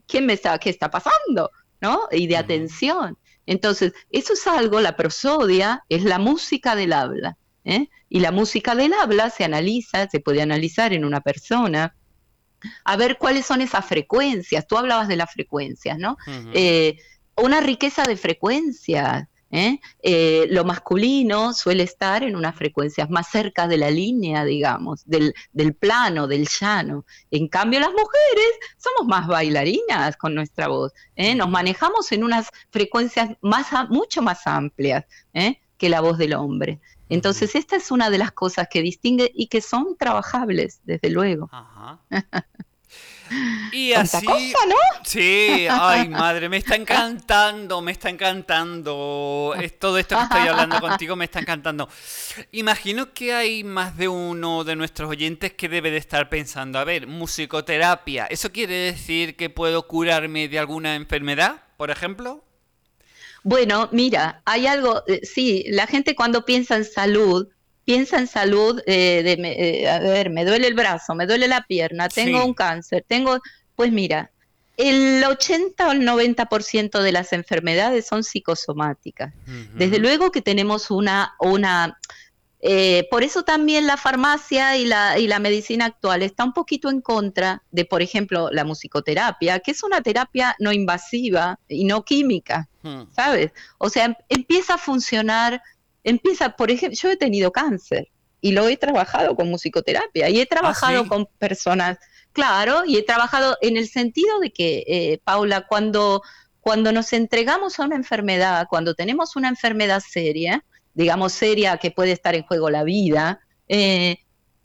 [0.08, 1.52] ¿quién me está, qué está pasando?
[1.80, 2.02] ¿No?
[2.12, 3.18] Y de atención.
[3.46, 7.38] Entonces, eso es algo, la prosodia es la música del habla.
[7.64, 7.88] ¿eh?
[8.10, 11.96] Y la música del habla se analiza, se puede analizar en una persona,
[12.84, 14.68] a ver cuáles son esas frecuencias.
[14.68, 16.18] Tú hablabas de las frecuencias, ¿no?
[16.54, 16.98] Eh,
[17.38, 19.29] una riqueza de frecuencias.
[19.52, 19.80] ¿Eh?
[20.02, 25.34] Eh, lo masculino suele estar en unas frecuencias más cerca de la línea, digamos, del,
[25.80, 27.06] plano, del llano.
[27.32, 30.94] En cambio, las mujeres somos más bailarinas con nuestra voz.
[31.16, 31.36] ¿eh?
[31.36, 35.06] Nos manejamos en unas frecuencias más, mucho más amplias
[35.78, 36.80] que la voz del hombre.
[37.10, 41.50] Entonces, esta es una de las cosas que distingue y que son trabajables, desde luego.
[43.72, 44.26] Y así.
[44.26, 44.76] ¿no?
[45.04, 49.54] Sí, ay madre, me está encantando, me está encantando.
[49.80, 51.90] todo esto que estoy hablando contigo me está encantando.
[52.52, 56.84] Imagino que hay más de uno de nuestros oyentes que debe de estar pensando, a
[56.84, 62.44] ver, musicoterapia, ¿eso quiere decir que puedo curarme de alguna enfermedad, por ejemplo?
[63.44, 67.48] Bueno, mira, hay algo, eh, sí, la gente cuando piensa en salud,
[67.90, 71.64] piensa en salud, eh, de, eh, a ver, me duele el brazo, me duele la
[71.64, 73.40] pierna, tengo un cáncer, tengo,
[73.76, 74.30] pues mira,
[74.78, 79.34] el 80 o el 90% de las enfermedades son psicosomáticas.
[79.74, 81.98] Desde luego que tenemos una, una
[82.62, 86.92] eh, por eso también la farmacia y la, y la medicina actual está un poquito
[86.92, 92.06] en contra de, por ejemplo, la musicoterapia, que es una terapia no invasiva y no
[92.06, 93.02] química, hmm.
[93.16, 93.52] ¿sabes?
[93.80, 95.64] O sea, em, empieza a funcionar
[96.04, 98.10] empieza, por ejemplo, yo he tenido cáncer
[98.42, 101.98] y lo he trabajado con musicoterapia y he trabajado ¿Ah, con personas,
[102.32, 106.22] claro, y he trabajado en el sentido de que, eh, Paula, cuando,
[106.62, 112.12] cuando nos entregamos a una enfermedad, cuando tenemos una enfermedad seria, digamos seria que puede
[112.12, 114.18] estar en juego la vida, eh,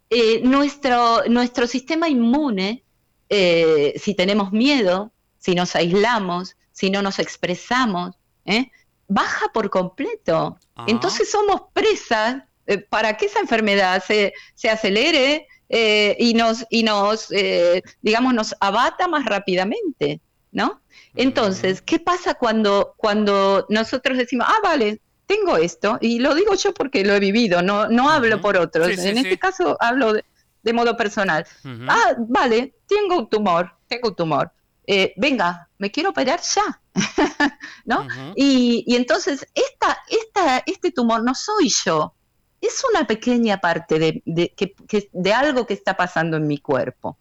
[0.09, 2.83] eh, nuestro, nuestro sistema inmune,
[3.27, 8.15] si tenemos miedo, si nos aislamos, si no nos expresamos,
[9.07, 10.57] baja por completo.
[10.87, 16.83] Entonces somos presas eh, para que esa enfermedad se, se acelere eh, y nos, y
[16.83, 20.19] nos eh, digamos, nos abata más rápidamente,
[20.51, 20.81] ¿no?
[21.15, 26.73] Entonces, ¿qué pasa cuando, cuando nosotros decimos, ah, vale, tengo esto, y lo digo yo
[26.73, 30.97] porque lo he vivido, no, no hablo por otros, en este caso hablo de, modo
[30.97, 31.45] personal.
[31.87, 34.51] Ah, vale, tengo un tumor, tengo un tumor.
[35.15, 36.81] venga, me quiero operar ya.
[37.85, 38.07] ¿no?
[38.35, 42.13] y, entonces, esta, esta, este tumor no soy yo,
[42.61, 47.17] es una pequeña parte de, de, algo que está pasando en mi cuerpo.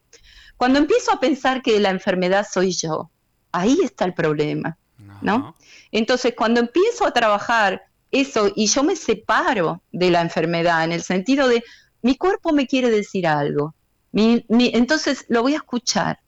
[0.56, 3.10] Cuando empiezo a pensar que la enfermedad soy yo,
[3.52, 4.78] ahí está el problema,
[5.20, 5.54] ¿no?
[5.90, 11.02] Entonces, cuando empiezo a trabajar eso y yo me separo de la enfermedad en el
[11.02, 11.64] sentido de
[12.02, 13.74] mi cuerpo me quiere decir algo,
[14.12, 16.20] entonces lo voy a escuchar.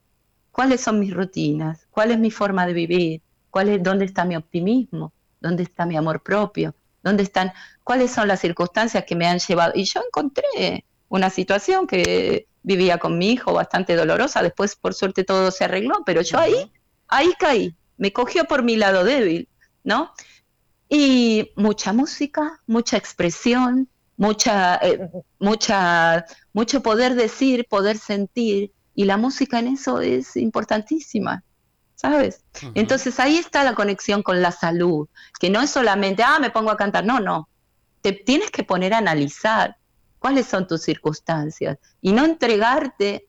[0.51, 1.87] ¿Cuáles son mis rutinas?
[1.91, 3.21] ¿Cuál es mi forma de vivir?
[3.51, 5.13] ¿Dónde está mi optimismo?
[5.41, 6.75] ¿Dónde está mi amor propio?
[7.03, 9.73] ¿Dónde están, cuáles son las circunstancias que me han llevado?
[9.75, 15.23] Y yo encontré una situación que vivía con mi hijo bastante dolorosa, después por suerte
[15.23, 16.71] todo se arregló, pero yo ahí,
[17.07, 19.47] ahí caí, me cogió por mi lado débil,
[19.83, 20.11] ¿no?
[20.89, 23.87] Y mucha música, mucha expresión,
[24.17, 31.43] mucha, eh, mucha, mucho poder decir, poder sentir, y la música en eso es importantísima.
[31.97, 32.43] ¿Sabes?
[32.75, 36.69] Entonces ahí está la conexión con la salud, que no es solamente, ah, me pongo
[36.71, 37.49] a cantar, no, no,
[38.01, 39.75] te tienes que poner a analizar
[40.19, 43.27] cuáles son tus circunstancias y no entregarte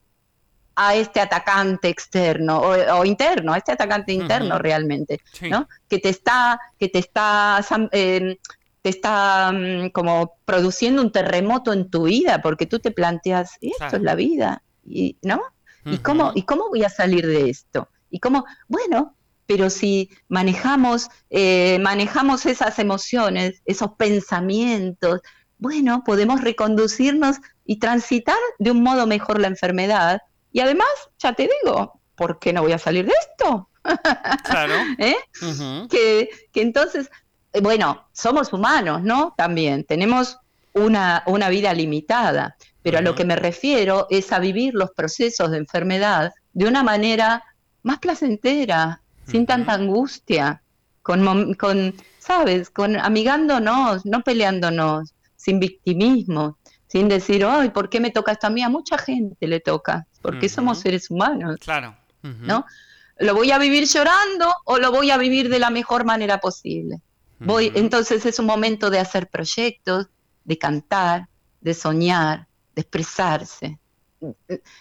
[0.76, 5.66] a este atacante externo o, interno, a este atacante interno realmente, ¿no?
[5.88, 8.36] Que te está, que te está, em,
[8.82, 13.96] te está mm, como produciendo un terremoto en tu vida, porque tú te planteas, esto
[13.96, 15.42] es la vida, y, ¿no?
[15.84, 17.88] ¿Y, cómo, ¿Y cómo voy a salir de esto?
[18.10, 19.14] Y cómo, bueno,
[19.46, 25.20] pero si manejamos, eh, manejamos esas emociones, esos pensamientos,
[25.58, 30.20] bueno, podemos reconducirnos y transitar de un modo mejor la enfermedad.
[30.52, 30.88] Y además,
[31.18, 33.68] ya te digo, ¿por qué no voy a salir de esto?
[34.44, 34.74] Claro.
[34.98, 35.16] ¿Eh?
[35.88, 37.10] que, que, entonces,
[37.54, 39.34] eh, bueno, somos humanos, ¿no?
[39.36, 40.36] También tenemos
[40.74, 45.50] una, una vida limitada, pero a lo que me refiero es a vivir los procesos
[45.50, 47.44] de enfermedad de una manera
[47.88, 50.62] más placentera, sin tanta angustia,
[51.02, 52.68] con, con, ¿sabes?
[52.68, 58.50] Con amigándonos, no peleándonos, sin victimismo, sin decir, ay, ¿por qué me toca esto a
[58.50, 58.62] mí?
[58.62, 61.56] A mucha gente le toca, porque somos seres humanos.
[61.60, 61.96] Claro.
[62.22, 62.66] ¿No?
[63.18, 67.00] ¿Lo voy a vivir llorando o lo voy a vivir de la mejor manera posible?
[67.40, 70.08] Voy, entonces es un momento de hacer proyectos,
[70.44, 71.28] de cantar,
[71.62, 73.78] de soñar, de expresarse,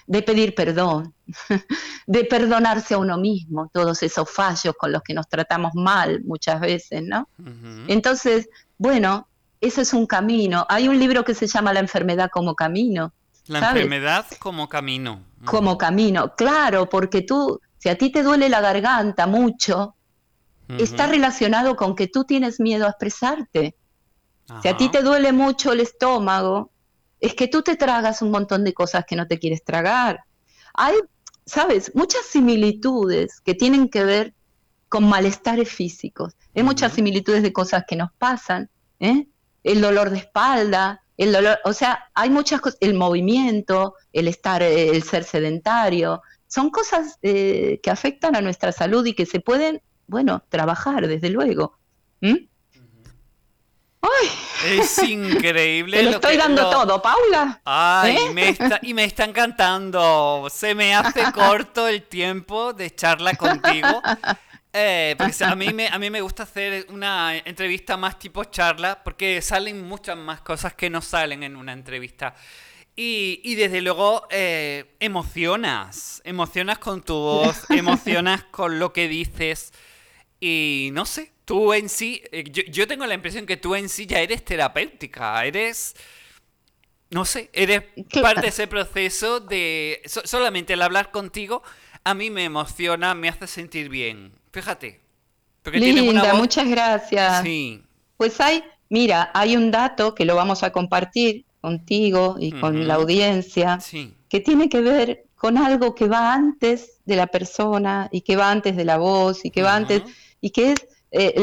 [0.08, 1.14] de pedir perdón,
[2.08, 6.60] de perdonarse a uno mismo, todos esos fallos con los que nos tratamos mal muchas
[6.60, 7.28] veces, ¿no?
[7.88, 9.28] Entonces, bueno,
[9.62, 10.66] eso es un camino.
[10.70, 13.14] Hay un libro que se llama La enfermedad como camino.
[13.48, 15.24] La enfermedad como camino.
[15.46, 19.96] Como camino, claro, porque tú, si a ti te duele la garganta mucho,
[20.68, 23.76] está relacionado con que tú tienes miedo a expresarte.
[24.62, 26.72] Si a ti te duele mucho el estómago,
[27.20, 30.22] es que tú te tragas un montón de cosas que no te quieres tragar.
[30.74, 30.96] Hay,
[31.46, 34.34] sabes, muchas similitudes que tienen que ver
[34.90, 36.36] con malestares físicos.
[36.56, 38.70] Hay muchas similitudes de cosas que nos pasan.
[39.00, 39.28] ¿eh?
[39.68, 44.64] el dolor de espalda, el dolor, o sea, hay muchas cosas, el movimiento, el estar,
[44.64, 49.42] eh, el ser sedentario, son cosas eh, que afectan a nuestra salud y que se
[49.42, 51.78] pueden, bueno, trabajar, desde luego.
[54.22, 55.98] Ay, es increíble.
[55.98, 57.62] Te lo, estoy dando todo, Paula.
[57.66, 58.30] Ay, ¿Eh?
[58.34, 60.48] me está, y me está encantando.
[60.52, 64.02] Se me hace corto el tiempo de charla contigo.
[64.74, 69.04] Eh, porque a mí, me, a mí me gusta hacer una entrevista más tipo charla,
[69.04, 72.36] porque salen muchas más cosas que no salen en una entrevista.
[72.96, 79.72] Y, y desde luego eh, emocionas, emocionas con tu voz, emocionas con lo que dices.
[80.40, 83.90] Y no sé, tú en sí, eh, yo, yo, tengo la impresión que tú en
[83.90, 85.96] sí ya eres terapéutica, eres,
[87.10, 87.84] no sé, eres
[88.22, 91.64] parte de ese proceso de solamente el hablar contigo
[92.08, 94.32] a mí me emociona, me hace sentir bien.
[94.54, 95.02] Fíjate.
[95.74, 97.44] Linda, muchas gracias.
[97.44, 97.84] Sí.
[98.16, 102.94] Pues hay, mira, hay un dato que lo vamos a compartir contigo y con la
[102.94, 103.78] audiencia,
[104.30, 108.52] que tiene que ver con algo que va antes de la persona y que va
[108.52, 110.04] antes de la voz y que va antes,
[110.42, 111.36] y que es eh,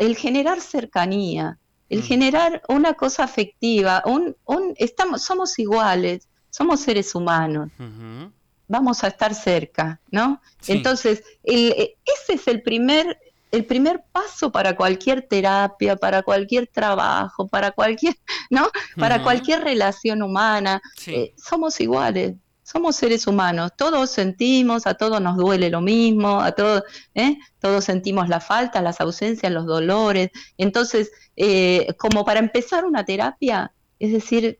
[0.00, 1.58] el generar cercanía,
[1.88, 7.70] el generar una cosa afectiva, un, un, estamos, somos iguales, somos seres humanos.
[8.68, 10.40] Vamos a estar cerca, ¿no?
[10.66, 13.16] Entonces, eh, ese es el primer,
[13.52, 18.16] el primer paso para cualquier terapia, para cualquier trabajo, para cualquier,
[18.50, 18.68] ¿no?
[18.96, 20.82] Para cualquier relación humana.
[21.06, 22.34] Eh, somos iguales,
[22.66, 26.82] somos seres humanos, todos sentimos, a todos nos duele lo mismo, a todos,
[27.14, 27.38] ¿eh?
[27.60, 30.30] todos sentimos la falta, las ausencias, los dolores.
[30.58, 31.12] Entonces,
[31.96, 34.58] como para empezar una terapia, es decir,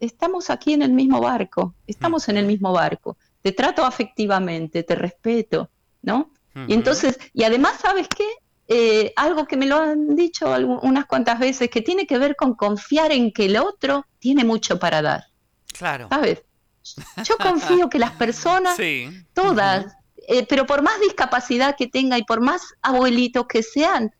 [0.00, 4.94] estamos aquí en el mismo barco, estamos en el mismo barco te trato afectivamente, te
[4.94, 5.68] respeto,
[6.00, 6.30] ¿no?
[6.66, 8.24] Y entonces, y además, ¿sabes qué?
[8.68, 10.46] Eh, algo que me lo han dicho
[10.80, 14.78] unas cuantas veces, que tiene que ver con confiar en que el otro tiene mucho
[14.78, 15.24] para dar.
[15.76, 16.08] Claro.
[16.08, 16.42] ¿Sabes?
[17.24, 18.76] Yo confío que las personas,
[19.34, 19.96] todas,
[20.28, 24.12] eh, pero por más discapacidad que tenga y por más abuelitos que sean,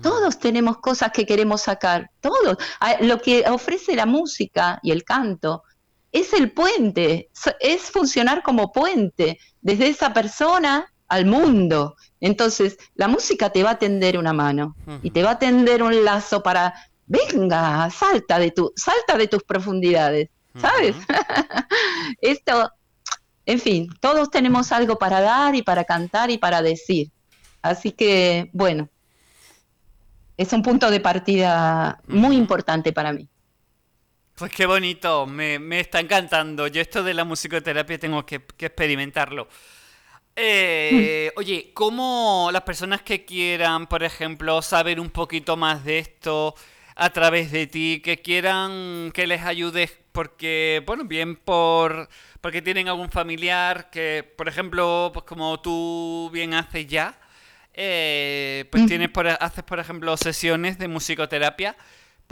[0.00, 2.56] todos tenemos cosas que queremos sacar, todos.
[3.00, 5.64] Lo que ofrece la música y el canto
[6.12, 11.96] es el puente, es funcionar como puente desde esa persona al mundo.
[12.20, 16.04] Entonces, la música te va a tender una mano y te va a tender un
[16.04, 16.74] lazo para,
[17.06, 20.28] venga, salta de, tu, salta de tus profundidades,
[20.60, 20.96] ¿sabes?
[22.20, 22.70] Esto,
[23.46, 27.10] en fin, todos tenemos algo para dar y para cantar y para decir.
[27.62, 28.88] Así que, bueno,
[30.36, 33.28] es un punto de partida muy importante para mí.
[34.34, 36.66] Pues qué bonito, me, está encantando.
[36.66, 39.48] Yo esto de la musicoterapia tengo que, experimentarlo.
[40.34, 41.38] Eh, mm.
[41.38, 46.54] oye, ¿cómo las personas que quieran, por ejemplo, saber un poquito más de esto
[46.96, 52.08] a través de ti, que quieran que les ayudes porque, bueno, bien por
[52.40, 57.18] porque tienen algún familiar que, por ejemplo, pues como tú bien haces ya,
[57.74, 61.76] eh, pues tienes por, haces, por ejemplo, sesiones de musicoterapia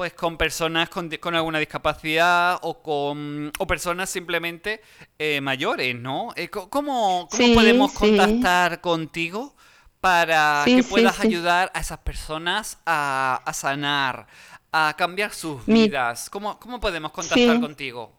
[0.01, 4.81] pues con personas con, alguna discapacidad o con o personas simplemente
[5.19, 6.33] eh, mayores, ¿no?
[6.37, 9.55] Eh, ¿Cómo, podemos contactar contigo
[10.01, 14.27] para que puedas ayudar a esas personas a, sanar,
[14.73, 16.31] a cambiar sus vidas?
[16.31, 18.13] ¿Cómo, ¿Cómo podemos contactar contigo?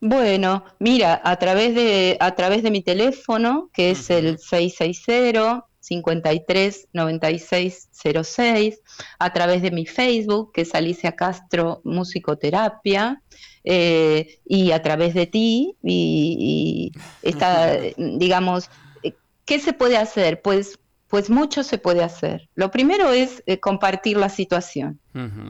[0.00, 6.88] Bueno, mira, a través de, a través de mi teléfono, que es el 660 53
[6.92, 8.80] 96 06,
[9.18, 13.22] a través de mi Facebook, que es Alicia Castro Musicoterapia,
[13.64, 16.92] eh, y a través de ti, y,
[17.22, 18.70] está, digamos,
[19.02, 20.40] eh, ¿qué se puede hacer?
[20.42, 20.78] Pues
[21.12, 22.48] pues mucho se puede hacer.
[22.54, 24.98] Lo primero es eh, compartir la situación,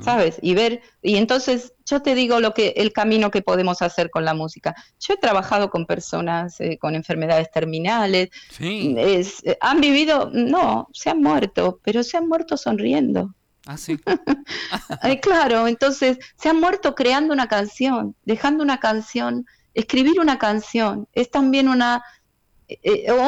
[0.00, 0.40] ¿sabes?
[0.42, 4.24] Y ver, y entonces yo te digo lo que, el camino que podemos hacer con
[4.24, 4.74] la música.
[4.98, 8.96] Yo he trabajado con personas eh, con enfermedades terminales, sí.
[8.98, 9.24] Eh,
[9.60, 13.32] han vivido, no, se han muerto, pero se han muerto sonriendo.
[13.64, 13.96] Ah, sí.
[15.22, 21.30] claro, entonces se han muerto creando una canción, dejando una canción, escribir una canción, es
[21.30, 22.02] también una,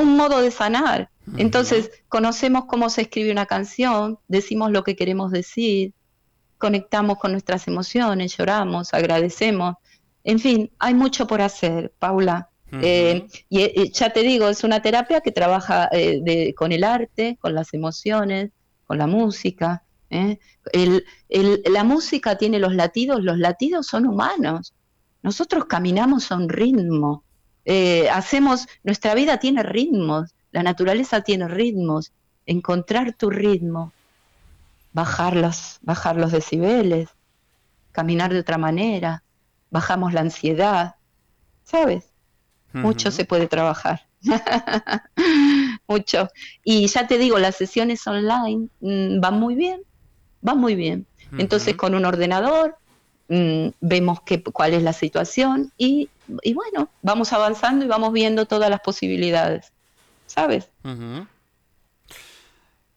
[0.03, 5.31] un modo de sanar entonces, conocemos cómo se escribe una canción, decimos lo que queremos
[5.31, 5.95] decir,
[6.59, 9.77] conectamos con nuestras emociones, lloramos, agradecemos.
[10.23, 12.49] En fin, hay mucho por hacer, Paula.
[12.73, 17.55] Eh, y, ya te digo, es una terapia que trabaja eh, con el arte, con
[17.55, 18.51] las emociones,
[18.87, 19.85] con la música.
[20.11, 20.39] ¿eh?
[21.67, 24.75] la música tiene los latidos, los latidos son humanos.
[25.23, 27.25] Nosotros caminamos a un ritmo.
[28.11, 30.35] hacemos, nuestra vida tiene ritmos.
[30.55, 32.13] La naturaleza tiene ritmos.
[32.47, 33.93] Encontrar tu ritmo,
[34.93, 37.09] bajar los, bajar los decibeles,
[37.91, 39.25] caminar de otra manera,
[39.71, 40.95] bajamos la ansiedad.
[41.65, 42.05] ¿Sabes?
[42.73, 44.07] Mucho se puede trabajar.
[45.89, 46.29] Mucho.
[46.63, 49.81] Y ya te digo, las sesiones online mm, van muy bien,
[50.41, 51.05] van muy bien.
[51.37, 52.77] Entonces con un ordenador
[53.29, 56.11] mm, vemos que, cuál es la situación y,
[56.43, 59.74] y, bueno, vamos avanzando y vamos viendo todas las posibilidades.
[60.27, 60.71] ¿Sabes?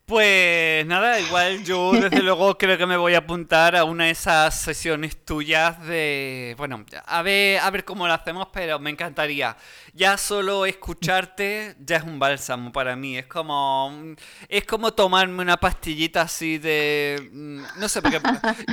[0.08, 4.12] Pues nada, igual yo desde luego creo que me voy a apuntar a una de
[4.12, 6.56] esas sesiones tuyas de...
[6.58, 9.58] Bueno, a ver, a ver cómo lo hacemos, pero me encantaría.
[9.94, 13.18] Ya solo escucharte ya es un bálsamo para mí.
[13.18, 14.16] Es como...
[14.48, 17.30] Es como tomarme una pastillita así de...
[17.34, 18.22] Mm, no sé, porque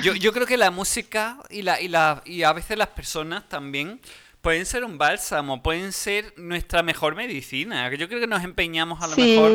[0.04, 3.48] yo, yo creo que la música y, la, y, la, y a veces las personas
[3.48, 4.00] también
[4.44, 7.90] pueden ser un bálsamo, pueden ser nuestra mejor medicina.
[7.94, 9.52] Yo creo que nos empeñamos a lo mejor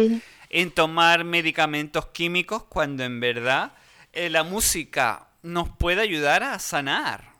[0.50, 3.74] en tomar medicamentos químicos cuando en verdad
[4.12, 7.36] eh, la música nos puede ayudar a sanar.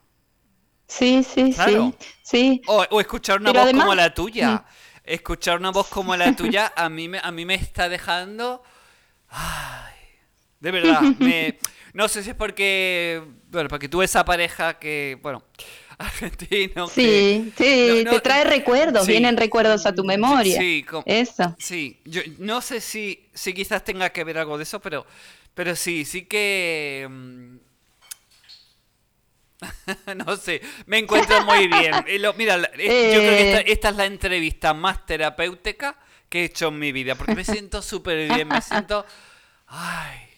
[0.88, 1.94] Sí, sí, sí.
[2.22, 2.62] sí.
[2.68, 4.64] O, escuchar una voz como la tuya.
[5.04, 8.62] Escuchar una voz como la tuya a mí, me, a mí me está dejando...
[9.28, 9.94] Ay,
[10.60, 11.02] de verdad,
[11.94, 13.24] no sé si es porque...
[13.48, 15.18] Bueno, porque tuve esa pareja que...
[15.24, 15.44] Bueno
[16.00, 16.88] argentino.
[16.88, 20.58] Sí, sí, te trae recuerdos, vienen recuerdos a tu memoria.
[20.58, 21.56] Sí, eso.
[21.60, 25.06] Sí, yo no sé si, si quizás tenga que ver algo de eso, pero,
[25.54, 27.06] pero sí, sí que...
[27.10, 27.58] Mm,
[30.26, 31.94] no sé, me encuentro muy bien.
[32.38, 33.66] mira, yo creo que esta, eh.
[33.68, 37.82] esta, es la entrevista más terapéutica que he hecho en mi vida, porque me siento
[37.84, 39.06] súper bien, me siento...
[39.68, 40.29] Ay,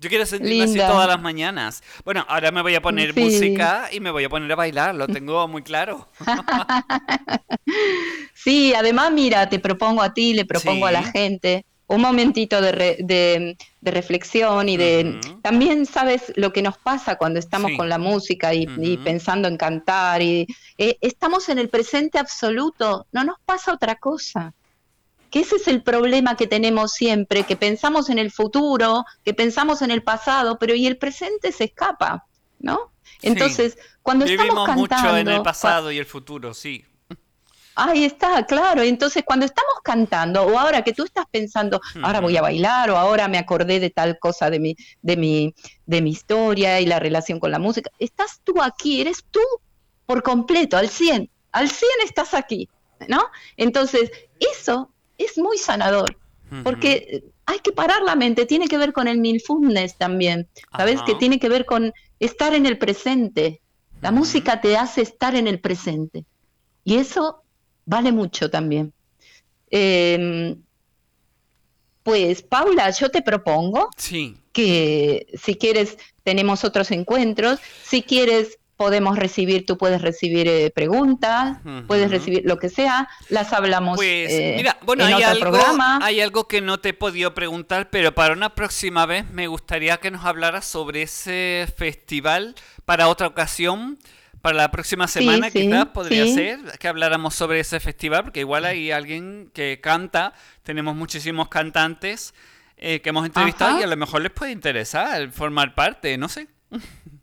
[0.00, 1.82] yo quiero sentirme así todas las mañanas.
[2.04, 5.06] Bueno, ahora me voy a poner música y me voy a poner a bailar, lo
[5.06, 6.08] tengo muy claro.
[8.34, 13.56] sí, además, mira, te propongo a ti, le propongo a la gente un momentito de,
[13.82, 15.20] reflexión y de...
[15.42, 18.66] También sabes lo que nos pasa cuando estamos con la música y,
[19.04, 20.46] pensando en cantar y
[20.78, 24.54] eh, estamos en el presente absoluto, no nos pasa otra cosa
[25.30, 29.82] que ese es el problema que tenemos siempre, que pensamos en el futuro, que pensamos
[29.82, 32.26] en el pasado, pero y el presente se escapa,
[32.58, 32.92] ¿no?
[33.22, 34.96] Entonces, cuando estamos cantando...
[34.96, 36.84] mucho en el pasado y el futuro, sí.
[37.76, 38.82] Ahí está, claro.
[38.82, 42.96] Entonces, cuando estamos cantando, o ahora que tú estás pensando, ahora voy a bailar, o
[42.96, 45.54] ahora me acordé de tal cosa de mi, de mi,
[45.86, 49.40] de mi historia y la relación con la música, estás tú aquí, eres tú
[50.06, 52.68] por completo, al 100, al 100 estás aquí,
[53.08, 53.22] ¿no?
[53.56, 54.10] Entonces,
[54.40, 54.92] eso
[55.24, 56.16] es muy sanador,
[56.64, 61.02] porque hay que parar la mente, tiene que ver con el mindfulness también, ¿sabes?
[61.02, 63.60] Que tiene que ver con estar en el presente.
[64.00, 66.24] La música te hace estar en el presente.
[66.84, 67.42] Y eso
[67.84, 68.92] vale mucho también.
[69.70, 70.62] Em,
[72.02, 73.90] pues, Paula, yo te propongo
[74.52, 77.60] que si quieres, tenemos otros encuentros.
[77.82, 83.52] Si quieres, podemos recibir, tú puedes recibir eh, preguntas, puedes recibir lo que sea, las
[83.52, 85.58] hablamos pues, eh, mira, bueno, hay algo,
[86.00, 89.98] Hay algo que no te he podido preguntar, pero para una próxima vez me gustaría
[89.98, 92.54] que nos hablaras sobre ese festival
[92.86, 93.98] para otra ocasión.
[94.40, 98.92] Para la próxima semana quizás podría ser que habláramos sobre ese festival, porque igual hay
[98.92, 102.32] alguien que canta, tenemos muchísimos cantantes
[102.78, 106.48] eh, que hemos entrevistado y a lo mejor les puede interesar formar parte, no sé.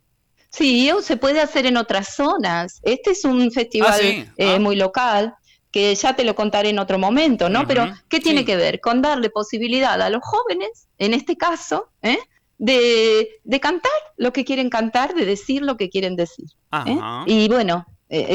[0.58, 2.80] Sí, se puede hacer en otras zonas.
[2.84, 4.60] Este es un festival ah, eh, ah.
[4.60, 5.36] muy local
[5.72, 7.68] que ya te lo contaré en otro momento, ¿no?
[7.68, 8.80] Pero, ¿qué tiene que ver?
[8.80, 12.18] Con darle posibilidad a los jóvenes, en este caso, ¿eh?
[12.58, 16.48] de, de, cantar lo que quieren cantar, de decir lo que quieren decir.
[16.86, 16.98] ¿eh?
[17.28, 17.86] Y bueno,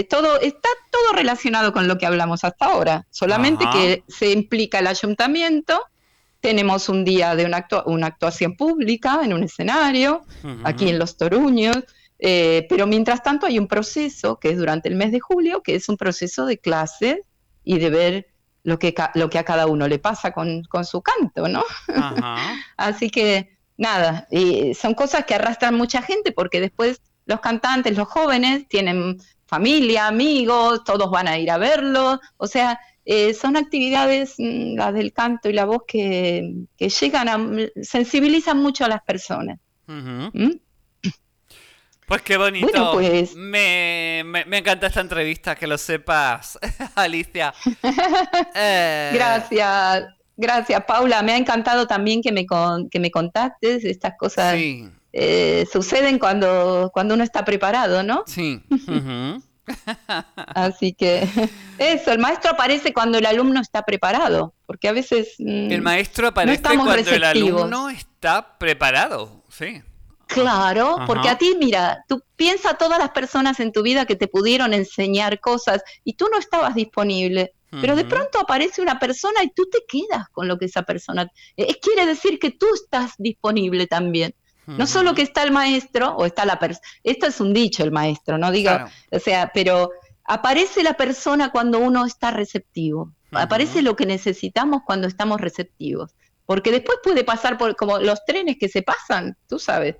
[0.08, 4.86] todo está todo relacionado con lo que hablamos hasta ahora, solamente que se implica el
[4.86, 5.80] ayuntamiento,
[6.40, 10.24] tenemos un día de una, una actuación pública en un escenario,
[10.62, 11.82] aquí en Los Toruños,
[12.24, 15.74] eh, pero mientras tanto hay un proceso que es durante el mes de julio, que
[15.74, 17.18] es un proceso de clases
[17.64, 18.26] y de ver
[18.62, 21.64] lo que, lo que a cada uno le pasa con, con su canto, ¿no?
[22.76, 28.06] Así que nada, y son cosas que arrastran mucha gente porque después los cantantes, los
[28.06, 34.36] jóvenes, tienen familia, amigos, todos van a ir a verlo, o sea, eh, son actividades,
[34.38, 37.40] mm, las del canto y la voz, que, llegan a,
[37.82, 39.58] sensibilizan mucho a las personas.
[39.88, 40.50] ¿Mm?
[42.12, 42.92] Pues qué bonito.
[42.92, 46.58] Pues me, me, encanta esta entrevista, que lo sepas,
[46.94, 47.54] Alicia.
[48.54, 50.04] Eh, gracias,
[50.36, 51.22] gracias, Paula.
[51.22, 52.44] Me ha encantado también que me,
[52.90, 53.86] que me contactes.
[53.86, 54.58] Estas cosas
[55.14, 58.24] eh, suceden cuando, cuando uno está preparado, ¿no?
[58.26, 58.62] Sí.
[60.36, 61.26] Así que
[61.78, 65.36] eso, el maestro aparece cuando el alumno está preparado, porque a veces...
[65.38, 69.80] Mm, el maestro aparece cuando el alumno está preparado, sí.
[70.32, 74.28] Claro, porque a ti, mira, tú piensas todas las personas en tu vida que te
[74.28, 79.50] pudieron enseñar cosas y tú no estabas disponible, pero de pronto aparece una persona y
[79.50, 81.30] tú te quedas con lo que esa persona...
[81.56, 84.34] Es, quiere decir que tú estás disponible también.
[84.66, 87.90] No solo que está el maestro o está la persona, esto es un dicho el
[87.90, 89.90] maestro, no diga, o sea, pero
[90.24, 96.14] aparece la persona cuando uno está receptivo, aparece lo que necesitamos cuando estamos receptivos,
[96.52, 99.96] porque después puede pasar por como los trenes que se pasan, tú sabes.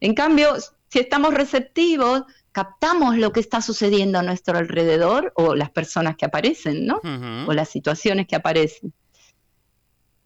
[0.00, 0.56] En cambio,
[0.88, 6.24] si estamos receptivos, captamos lo que está sucediendo a nuestro alrededor o las personas que
[6.24, 7.00] aparecen, ¿no?
[7.46, 8.92] O las situaciones que aparecen.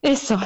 [0.01, 0.41] Eso.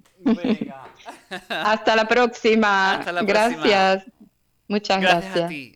[1.50, 2.96] Hasta la próxima.
[2.96, 3.64] Hasta la próxima.
[3.66, 4.06] Gracias.
[4.68, 5.24] Muchas gracias.
[5.24, 5.46] gracias.
[5.46, 5.75] A ti.